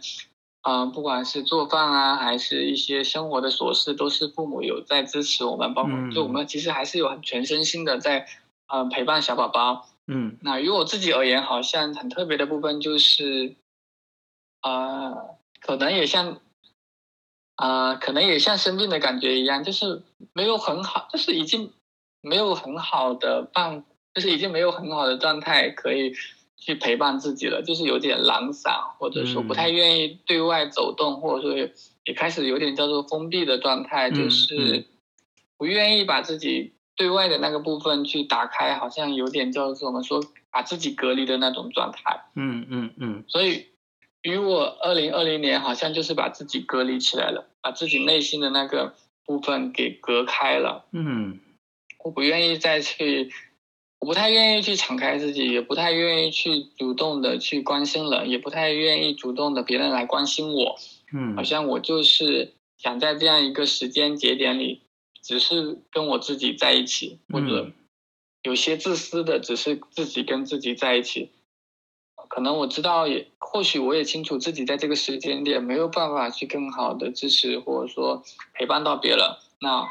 [0.63, 8.21] 嗯、呃，不管是做饭啊，还是一些生活的琐事，都是父母有在支持我们，包括就我们其实还是有很全身心的在，
[8.69, 9.87] 嗯、呃，陪伴小宝宝。
[10.07, 13.57] 嗯，那于我自己而言，好像很特别的部分就是，
[14.61, 16.41] 啊、呃，可能也像，
[17.59, 21.71] 啊、呃，可能也像生病的感觉一样，就是没有很好，就是已经
[22.23, 23.85] 没有很好的办。
[24.15, 26.13] 就是已经没有很好的状态可以
[26.57, 31.55] 去陪伴自己了，就是有点懒散，或者说不太愿意对外走动，或者说
[32.03, 34.87] 也开始有点叫做封闭的状态，就是
[35.57, 42.25] 不愿意把自己对外的那个部分去打开，好像有点叫做我们说把自己隔离的那种状态。
[42.35, 43.25] 嗯嗯嗯。
[43.29, 43.67] 所以，
[44.29, 50.85] 于我二零二零年好像就是把自己隔离起来了，把自己内心的那个部分给隔开了。
[50.93, 51.41] 嗯，
[52.05, 53.33] 我不愿意再去。
[54.01, 60.79] 我不太愿意去敞开自己，也不太愿意去主动的去关心人，也不太愿意主动的别人来关心我。
[61.13, 64.83] 嗯，好像我就是想在这样一个时间节点里，
[65.21, 67.73] 只是跟我自己在一起，或者
[68.45, 71.31] 有些自私的，只是自己跟自己在一起。
[72.29, 78.23] 可能我知道也，也或许我也清楚自己在这个时间点没有办法去更好的支持，或者说
[78.55, 79.21] 陪伴到别人。
[79.61, 79.87] 那。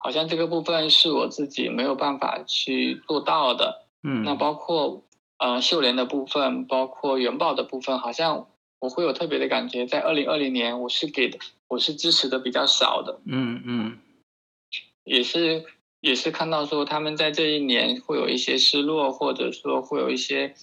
[0.00, 5.02] 好像这个部分是我自己没有办法去做到的，嗯，那包括
[5.38, 8.46] 呃秀莲的部分，包括元宝的部分，好像
[8.78, 13.98] 我会有特别的感觉，在二零二零年我是给的，我是支持的比较少的，嗯嗯，
[15.02, 15.64] 也是
[16.00, 20.54] 也是看到说他们在这一年会有一些失落，或者说会有一些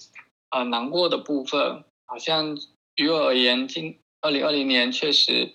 [0.56, 1.84] 呃难过的部分。
[2.06, 2.56] 好像
[2.94, 5.52] 于我而言，今二零二零年确实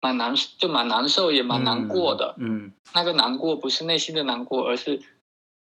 [0.00, 2.34] 蛮难，就蛮难受，也蛮难过的。
[2.38, 5.00] 嗯，嗯那个难过不是内心的难过，而是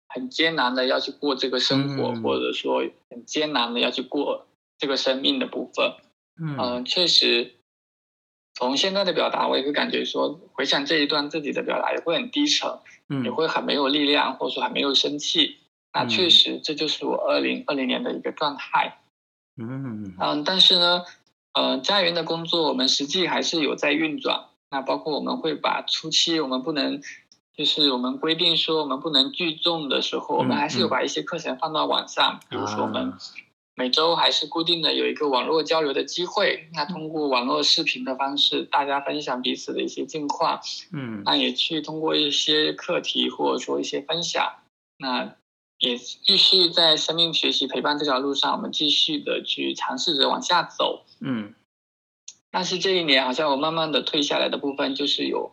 [0.07, 4.45] 很艰难的要去过这个生活，嗯、或者说很艰难的要去过
[4.77, 5.93] 这个生命的部分。
[6.39, 7.51] 嗯、呃，确实。
[8.57, 12.79] 从现在的表达，我也会感觉说，回想这一段自己的表达也会很低沉，
[13.09, 15.57] 嗯，也会很没有力量，或者说很没有生气。
[15.95, 18.99] 那确实，这就是我二零二零年的一个状态。
[19.57, 21.03] 嗯嗯，但是呢，
[21.53, 24.45] 呃，家园的工作我们实际还是有在运转。
[24.69, 27.01] 那包括我们会把初期我们不能，
[27.55, 33.13] 就是我们规定说我们不能聚众的时候，我们还是有把一些课程放到网上，比如说我们。
[33.77, 40.61] 每周还是固定的有一个网络交流的机会，那通过网络视频的方式，大家分享彼此的一些近况，
[40.93, 44.49] 嗯，那也去通过一些课题或者说一些分享，
[44.97, 45.35] 那
[45.79, 51.53] 也继续在生命学习陪伴这条路上，我们继续的去尝试着往下走，嗯。
[52.51, 55.51] 但是这一年好像我慢慢的退下来的部分，就是有，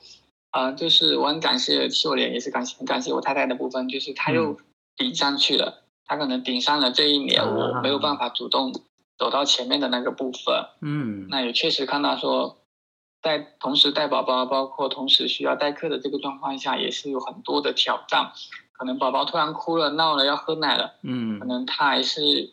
[0.50, 4.56] 啊、呃，就是我很感谢秀莲，也是感谢很感谢我太太的部分，就是她又
[4.96, 5.66] 顶上去了。
[5.66, 8.74] 嗯他可能顶上了这一年，我没有办法主动
[9.16, 10.66] 走到前面的那个部分。
[10.82, 12.58] 嗯，那也确实看到说，
[13.22, 18.32] 在同时带宝宝，包括同时需要代课的这个状况下，也是有很多的挑战。
[18.82, 22.50] 可能宝宝突然哭了、闹了，要喝奶了，嗯，可能他还是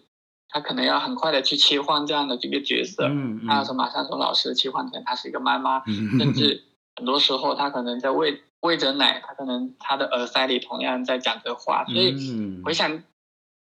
[0.47, 3.07] 他可能要很快的去切换这样的这个角色。
[3.09, 5.83] 嗯，还有说马上从老师切换成他是一个妈妈，
[6.19, 6.63] 甚至
[6.95, 12.15] 很多时候他可能在喂喂着奶，他可能他的耳塞里同样在讲着话，所以
[12.63, 13.01] 回想。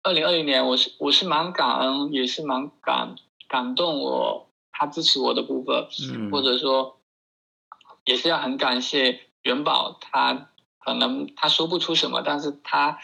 [0.03, 3.17] 二零二零年，我是我是蛮感恩，也是蛮感
[3.49, 7.01] 感动我他支持我的部分，嗯，或者说
[8.05, 10.51] 也是要很感谢元宝，他
[10.87, 12.99] 可能他说不出什么，但是他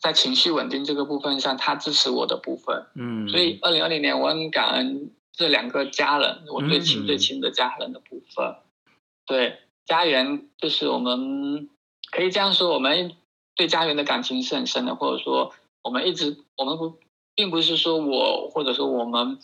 [0.00, 8.92] 在情绪稳定这个部分上，他支持我的部分，嗯，所以二零二零年我很感恩这两个家人，我最亲最亲的家人的部分，嗯，
[9.26, 11.68] 对，家园就是我们
[12.10, 13.14] 可以这样说，我们
[13.54, 15.54] 对家园的感情是很深的，或者说。
[15.82, 16.98] 我们一直，我们不，
[17.34, 19.38] 并不是说我，或者说我们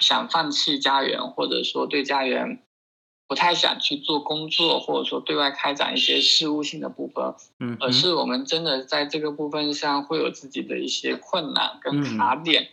[0.00, 2.60] 想放弃家园，或者说对家园
[3.26, 12.62] 不太想去做工作，或者说对外开展一些事务性的部分，嗯，而是我们真的在这个部分上会有自己的一些困难跟卡点。
[12.62, 12.68] 嗯、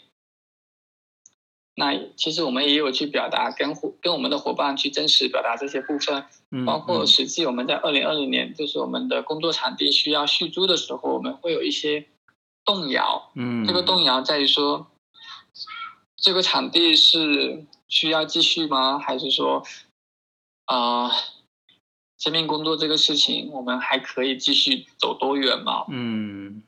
[1.75, 12.07] 那其实我们也有去表达，跟伙跟我们的伙伴去真实表达这些部分，嗯、包括实际我们在二零二零年，就是我们的工作场地需要续租的时候，我们会有一些。
[12.65, 14.87] 动摇，嗯，这个动摇在于说，
[16.15, 18.97] 这个场地是需要继续吗？
[18.97, 19.65] 还是说，
[20.65, 21.11] 啊、呃，
[22.17, 25.85] 生命工作这个事情，我们还可以继续走多远嘛？
[25.89, 26.63] 嗯，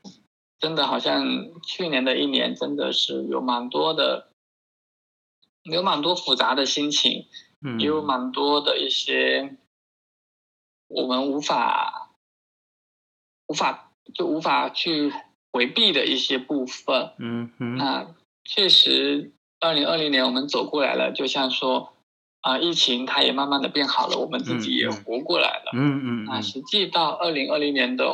[0.58, 1.24] 真的好像
[1.62, 4.28] 去年的一年，真的是有蛮多的，
[5.64, 7.26] 有蛮多复杂的心情，
[7.60, 9.56] 嗯，也有蛮多的一些
[10.88, 12.10] 我们无法
[13.46, 15.12] 无法就无法去。
[15.52, 21.95] 回避的一些部分，嗯哼，那确实，二零二零年我们走过来了，就像说，
[22.46, 28.12] 啊、呃，疫情它也慢慢的变好了，我们自己也活过来了，嗯嗯，那实际到二零二零年的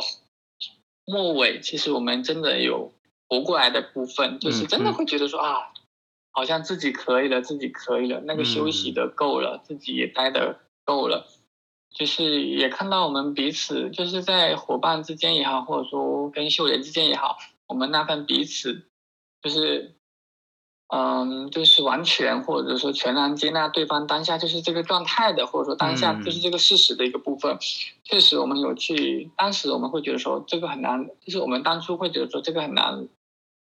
[1.05, 2.91] 末尾，其实我们真的有
[3.29, 5.71] 活过来的部分，就是真的会觉得说啊，
[6.31, 11.27] 好像自己可以了，自己可以了，那个休息的够了，自己也待的够了。
[11.93, 18.87] 就是也看到我们彼此，就是在伙伴之间也好，或者说跟秀莲之间也好，我们那份彼此，
[19.43, 19.93] 就是，
[20.95, 27.53] 嗯，就是完全或者说全然接纳对方当下就是这个状态的，或者说当下就是这个事实的一个部分。
[27.53, 27.59] 嗯、
[28.03, 33.07] 确实，我们有去，当时我们会觉得说这个很难，就是我们当初会觉得说这个很难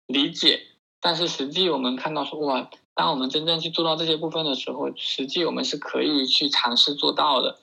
[0.07, 0.61] 理解，
[1.01, 7.59] 但是实际我们看到说哇，当我们真正去做到这些部分的时候，实际我们是可以去尝试做到的。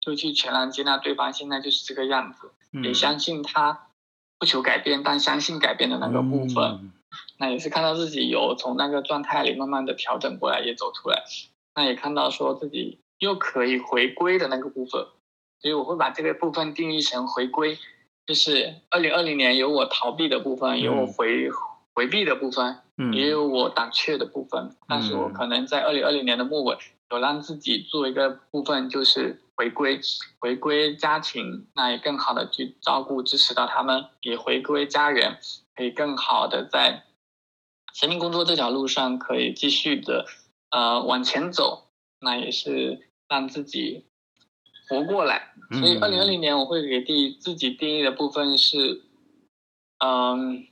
[0.00, 3.86] 就去全然接纳对方，现在就是这个样子，嗯、也相信他
[4.38, 6.62] 不求改变，但相信改变的那个部分。
[6.62, 6.92] 嗯、
[7.38, 11.24] 那也是看到自己有从那个状态里慢慢的调整过来，也走出来。
[11.74, 15.06] 那也看到说自己又可以回归的那个部分，
[15.60, 17.78] 所以我会把这个部分定义成回归，
[18.26, 21.52] 就是二零二零年有我逃避的部分，有我回、嗯、
[21.94, 24.62] 回避的部分，嗯、也有我胆怯的部分。
[24.64, 26.78] 嗯、但是我可能在二零二零年的末尾，
[27.10, 29.40] 有让自己做一个部分，就是。
[29.56, 30.00] 回归，
[30.40, 35.38] 回归家庭，那也更好的去照顾、支持到他们；也回归家园，
[35.76, 37.03] 可以更好的在
[37.94, 40.26] 生命工作这条路上可以继续的
[40.68, 41.80] 呃往前走。
[42.20, 44.06] 那也是让自己
[44.88, 45.52] 活过来。
[45.72, 49.02] 所以二零二零年我会给定自己定义的部分是，
[49.98, 50.66] 嗯，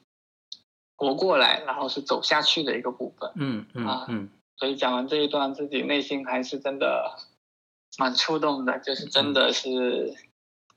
[0.96, 3.30] 活过来，然后是走下去的一个部分。
[3.34, 4.30] 嗯嗯啊嗯。
[4.56, 7.18] 所以讲完这一段，自己内心还是真的
[7.98, 10.14] 蛮触动的，就是真的是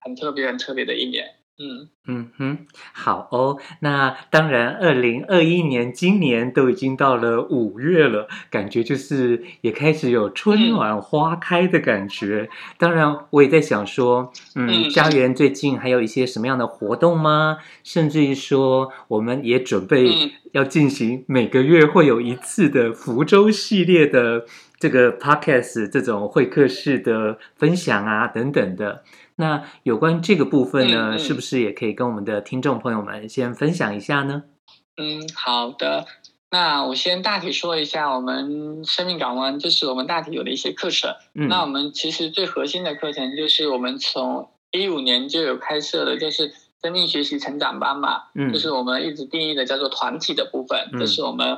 [0.02, 1.38] 很特别、很特别的一年。
[1.58, 3.58] 嗯嗯哼，好哦。
[3.80, 12.50] 那当然，二零二一年今年都已经到了五月了，感觉就是也开始有春暖花开的感觉。
[12.52, 17.60] 嗯、当然，我也在想说，嗯，家园最近还有一些什么样的活动吗？
[17.84, 20.10] 甚至于说，我们也准备
[20.52, 24.46] 要进行每个月会有一次的福州系列的
[24.78, 29.04] 这个 podcast 这种会客室的分享啊，等等的。
[29.38, 34.44] 那有关这个部分呢，嗯嗯、是不是也可以跟我们的听众朋友们先分享一下呢？
[34.98, 36.06] 嗯，好的。
[36.52, 41.14] 那我先大体说一下，我们生命港湾就是我们大体有的一些课程。
[41.34, 48.24] 嗯、那我们其实最核心的课程就是我们从一五年就有开设的，就是生命学习成长班嘛。
[48.36, 51.58] 嗯，就是我们一直定义的叫做团体的部分，嗯、就是我们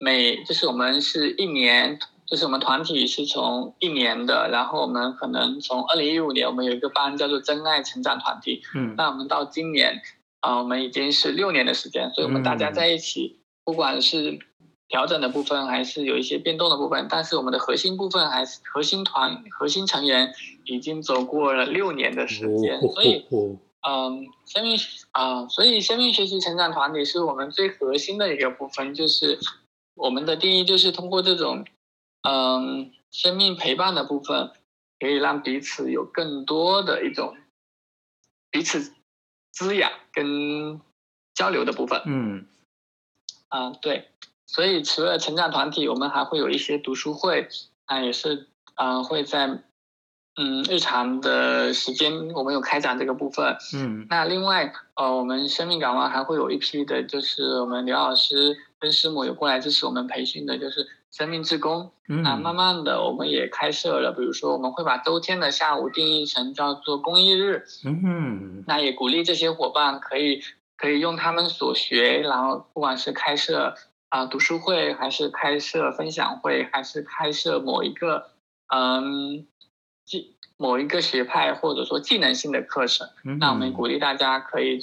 [0.00, 1.98] 每就是我们是一年。
[2.30, 10.02] 就是我们团体是从一年的，然后我们可能从二零一五年，我们有一个班叫做真爱成长团体，嗯，那我们到今年，
[10.40, 14.38] 啊、呃，我们已经是六年的时间，所以我们大家在一起，不管是
[14.88, 20.34] 调整的部分，还是有一些变动的部分，但是我们的核心部分还是核心团核心成员
[20.66, 23.24] 已经走过了六年的时间，所以，
[23.88, 24.78] 嗯，生命
[25.12, 29.38] 啊、呃，所以生命学习成长团体是我们最核心的一个部分，就是
[29.94, 31.64] 我们的定义就是通过这种。
[32.22, 34.50] 嗯，生命陪伴的部分
[34.98, 37.36] 可以让彼此有更多的一种
[38.50, 38.92] 彼此
[39.52, 40.80] 滋养跟
[41.32, 42.02] 交流的部分。
[42.06, 42.46] 嗯，
[43.48, 44.10] 啊，对，
[44.46, 47.48] 所以除了成长团体，我们还会有一些读书会，
[47.86, 49.62] 啊，也是啊，会在
[50.34, 53.56] 嗯日常的时间，我们有开展这个部分。
[53.74, 60.86] 嗯，那另外，呃，我们生命港湾还会有一批的，就是我们刘老师跟师母有过来支持我们培训的，就是。
[61.10, 70.42] 生命之工，那慢慢的我们也开设了，比如说我们会把周天的下午定义成叫做公益日，嗯，那也鼓励这些伙伴可以
[70.76, 73.74] 可以用他们所学，然后不管是开设
[74.10, 78.30] 啊读书会，还是开设分享会，还是开设某一个
[78.72, 79.46] 嗯
[80.04, 83.08] 技某一个学派或者说技能性的课程，
[83.40, 84.78] 那我们鼓励大家可以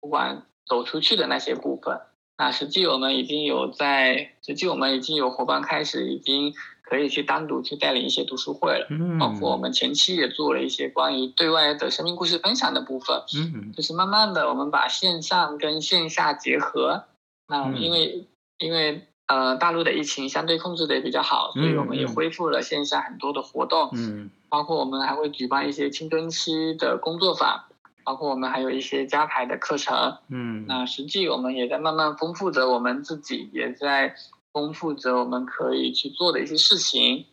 [0.00, 2.00] 不管走出去的那些部分。
[2.38, 17.06] 那实际我们已经有在，实际我们已经有伙伴开始已经可以去单独去带领一些读书会了，嗯，包括我们前期也做了一些关于对外的生命故事分享的部分，嗯，就是慢慢的我们把线上跟线下结合，
[17.48, 18.28] 那因为
[18.58, 27.64] 因为呃大陆的疫情相对控制的也比较好，所以我们也恢复了线下很多的活动，嗯，包括我们还会举办一些青春期的工作坊。
[28.08, 34.14] 包括我们还有一些加排的课程，嗯，那实际我们也在慢慢丰富着我们自己，也在
[34.50, 37.26] 丰富着我们可以去做的一些事情。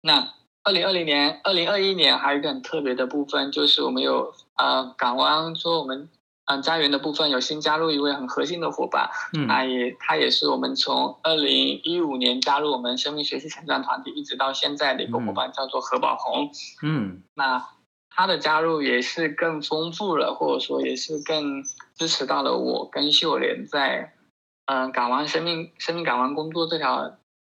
[0.00, 0.32] 那
[0.62, 6.08] 二零二零年、二零二一年还有一个很特别的部分，就是我们有呃港湾说我们
[6.46, 16.50] 嗯、呃、家园的部分有新加入一位很核心的伙伴，嗯，那也他也是我们从二零一五年加入我们生命学习成长团体一直到现在的一个伙伴，嗯、叫做何宝红，
[16.82, 17.62] 嗯，那。
[18.14, 21.62] 他的加入也是更丰富了，或者说也是更
[21.94, 24.12] 支持到了我跟秀莲在，
[24.66, 27.16] 嗯、呃，港湾生命生命港湾工作这条，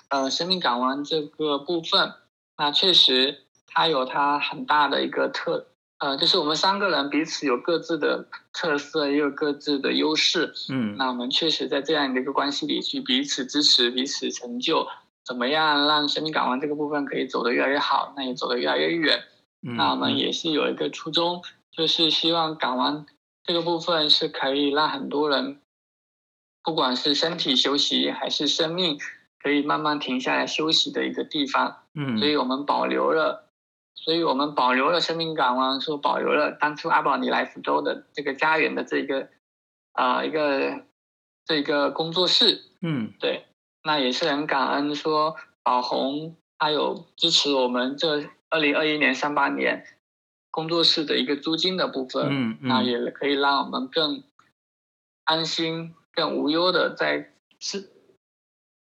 [0.10, 2.14] 呃，生命港湾这个部分，
[2.58, 5.68] 那确实他有他很大的一个特，
[6.00, 14.88] 呃，就是我们三个人彼此有各自的特色，也有各自的优势，嗯，那我们确实在这样的一个关系里去彼此支持，彼此成就，
[15.26, 19.22] 怎么样让生命港湾这个部分可以走得越来越好，那也走得越来越远。
[19.68, 21.42] 那我们也是有一个初衷，
[21.72, 23.04] 就是希望港湾
[23.44, 25.60] 这个部分是可以让很多人，
[26.62, 29.00] 不管是身体休息还是生命，
[29.40, 31.78] 可以慢慢停下来休息的一个地方。
[31.96, 33.50] 嗯，所以我们保留了，
[33.96, 39.30] 所以我们保留了生命港湾，说保留了当初阿宝你来福州的这个家园的这个
[39.94, 40.86] 啊、呃、一个
[41.44, 42.62] 这个工作室。
[42.82, 43.48] 嗯，对，
[43.82, 48.30] 那也是很感恩说宝红他有支持我们这。
[48.50, 49.86] 二零二一年上半年
[50.52, 54.24] 工作室的一个租金的部分，嗯，那、嗯、也可以让我们更
[55.24, 57.86] 安心、更无忧的在生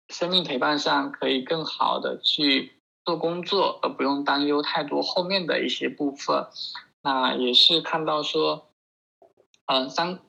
[0.09, 6.47] 生命陪伴上，可以更好的去做工作，而不用担忧太多后面的一些部分。
[7.03, 8.69] 那也是看到说，
[9.67, 10.21] 嗯、呃，三，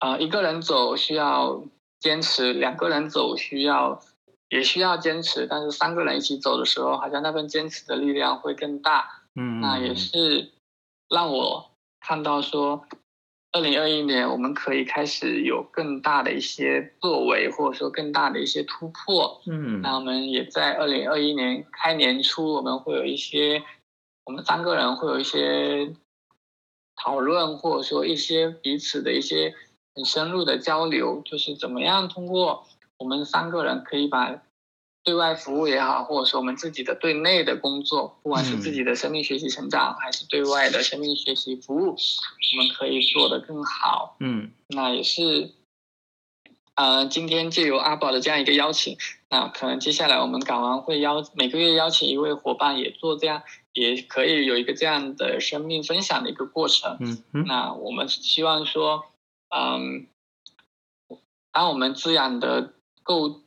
[0.00, 1.62] 呃，一个人走需要
[2.00, 4.00] 坚持，两个人走需要。
[4.54, 9.24] 也需要坚持，但是三个人一起走的时候，好像那份坚持的力量会更大。
[9.34, 10.52] 嗯，那也是
[11.08, 12.86] 让我看到说，
[13.50, 19.42] 二零二一年我们可以开始有更大的一些作为，或者说更大的一些突破。
[19.46, 23.60] 嗯，那我们也在二零二一年开年初，我们会有一些，
[24.24, 25.92] 我们三个人会有一些
[26.94, 29.52] 讨论，或者说一些彼此的一些
[29.96, 32.64] 很深入的交流，就是怎么样通过
[32.98, 34.42] 我们三个人可以把。
[35.06, 44.16] 对外服务也好，或者说我们自己的对内的工作，不管是自己的生命学习成长，嗯、还是对外的生命学习服务，我们可以做得更好。
[44.20, 45.50] 嗯，那也是，
[46.74, 48.96] 呃，今天借由阿宝的这样一个邀请，
[49.28, 53.42] 那可能接下来我们港湾会邀每个月邀请一位伙伴，也做这样，
[53.74, 56.96] 也可以有一个这样的生命分享的一个过程。
[57.00, 59.04] 嗯，嗯，那我们希望说，
[59.54, 60.06] 嗯，
[61.52, 62.72] 当我们滋养的
[63.04, 63.42] 够。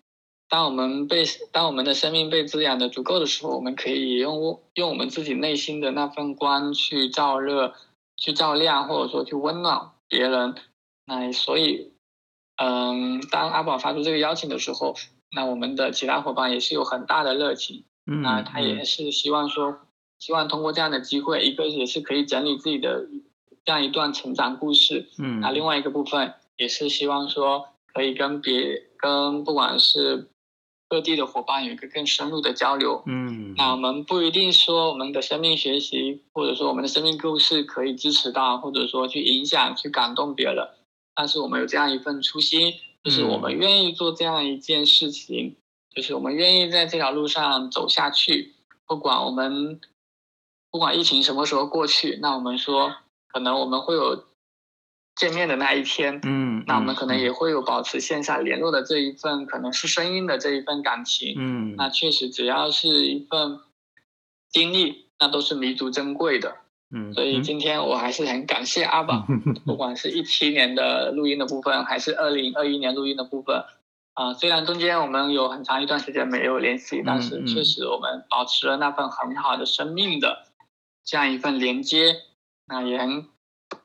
[0.50, 7.74] 当我们被当我们的生命被滋养的足够的时候，我们可以用用我们自己内心的那份光去照热、
[8.16, 10.56] 去照亮，或者说去温暖别人。
[11.06, 11.92] 那所以，
[12.56, 14.96] 嗯，当阿宝发出这个邀请的时候，
[15.36, 17.84] 那我们的其他伙伴也是有很大的热情。
[18.10, 19.80] 嗯，那他也是希望说，
[20.18, 23.06] 希望通过这样的机会，一个也是可以整理自己的
[23.66, 25.10] 这样一段成长故事。
[25.20, 30.30] 嗯，那另外一个部分也是希望说，可以跟别跟不管是
[30.90, 33.04] 各地的伙伴有一个更深入的交流。
[33.06, 40.68] 嗯，那我们不一定说我们的生命学习，或者说我们的生命故事可以支持到，或者说去影响、去感动别人。
[41.16, 42.74] 但是我们有这样一份初心，
[43.04, 45.56] 就是我们愿意做这样一件事情，嗯、
[45.96, 48.54] 就是我们愿意在这条路上走下去。
[48.86, 49.82] 不管我们
[50.72, 52.96] 不管疫情什么时候过去，那我们说
[53.28, 54.27] 可能我们会有。
[55.18, 63.60] 见面的那一天，嗯，那我们可能也会有保持线下联络的这一份，嗯、可能是声音的这一份感情，嗯，那确实只要是一份
[64.52, 66.58] 经历，那都是弥足珍贵的，
[66.96, 73.56] 嗯，所以今天我还是很感谢阿宝， 嗯、不管是一七年的录音的部分，还是二零二一年录音的部分，
[74.14, 80.46] 啊、呃，虽然中间我们有很长一段时间没有联系，但是确实我们保持了那份很好的生命的
[81.04, 82.18] 这样一份连接，
[82.68, 83.26] 那也很。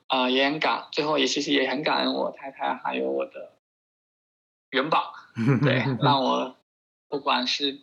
[0.07, 3.53] 啊、呃，也很感，最后也其实也很感恩我太太，还有我的
[4.71, 5.13] 元宝，
[5.63, 6.55] 对，让我
[7.09, 7.79] 不管是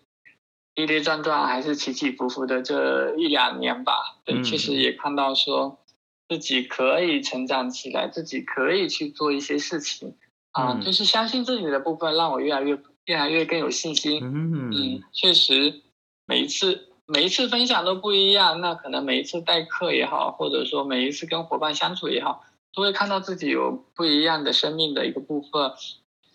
[0.75, 5.79] 跌跌撞撞还是起起伏伏的这一两年吧，对，确实也看到说
[6.29, 10.17] 自己可以成长起来，自己可以去做一些事情，
[10.53, 14.21] 啊、呃，就是相信自己的部分，让我越来越越来越更有信心。
[14.23, 15.83] 嗯，确实
[16.27, 16.90] 每一次。
[17.13, 25.73] 每一次分享都不一样，那可能每一次代课也好，或者说每一次跟伙伴相处也好，都会看到自己有不一样的生命的一个部分，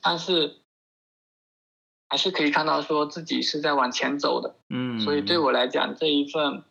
[0.01, 0.57] 但是
[2.09, 6.63] 还是可以看到说自己是在往前走的，嗯，所以对我来讲这一份，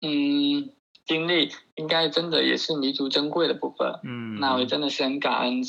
[0.00, 0.70] 嗯，
[1.04, 5.62] 经历应该真的也是弥足珍贵的部分，嗯，那我也真的是很感恩，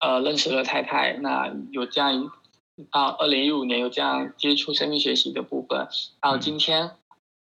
[0.00, 2.30] 呃，认识了太太，那有这样
[2.78, 2.88] 一。
[2.90, 5.88] 到二零一五年有这样接触生命学习的部分，
[6.20, 6.92] 到今天，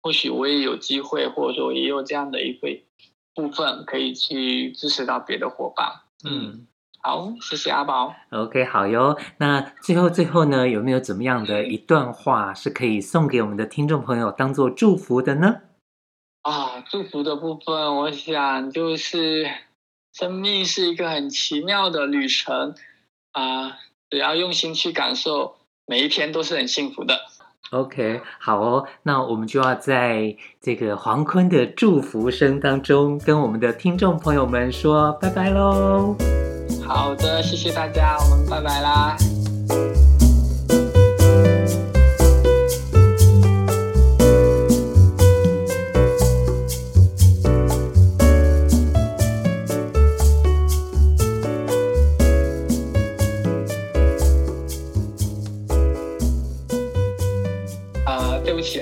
[0.03, 2.69] 或许我也有机会，或者说也有这样的一个
[3.35, 6.03] 部分可以去支持到别的伙伴。
[6.25, 6.67] 嗯，
[7.03, 8.15] 好，谢谢阿宝。
[8.31, 9.19] OK，好哟。
[9.39, 15.63] 那最后最后呢，有没有怎么样的一段话是可以送给我们的听众朋友当做祝福的呢？
[16.43, 19.51] 啊，祝福的部分，我想就是
[20.13, 22.75] 生命是一个很奇妙的旅程
[23.33, 23.79] 啊。
[24.15, 25.57] 只要用心去感受，
[25.87, 27.19] 每一天都是很幸福的。
[27.73, 36.15] OK，好哦，那我们就要在这个黄坤的祝福声当中，跟我们的听众朋友们说拜拜喽。
[36.87, 39.17] 好的，谢谢大家，我们拜拜啦。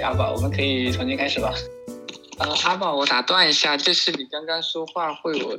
[0.03, 1.55] 阿宝，我们可以重新开始吧。
[2.39, 5.57] 呃，阿宝，我打断一下，就是你刚刚说话会有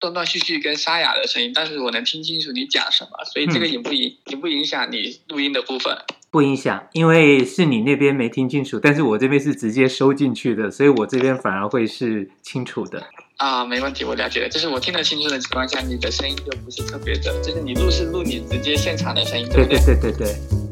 [0.00, 5.96] 断断续续跟沙哑的声音，但是我能听清楚你讲什么，所以这个影不影影不影响你录音的部分？
[6.30, 13.04] 不影响，因为是你那边没听清楚，但是我这边是直接收进去的，所以我这边反而会是清楚的。
[13.36, 14.48] 啊，没问题，我了解了。
[14.48, 19.78] 就是我听得清楚的情况下，你的声音就不是特别的，就是你录是录你直接现场的声音，对不对？
[19.78, 20.63] 对对对对对。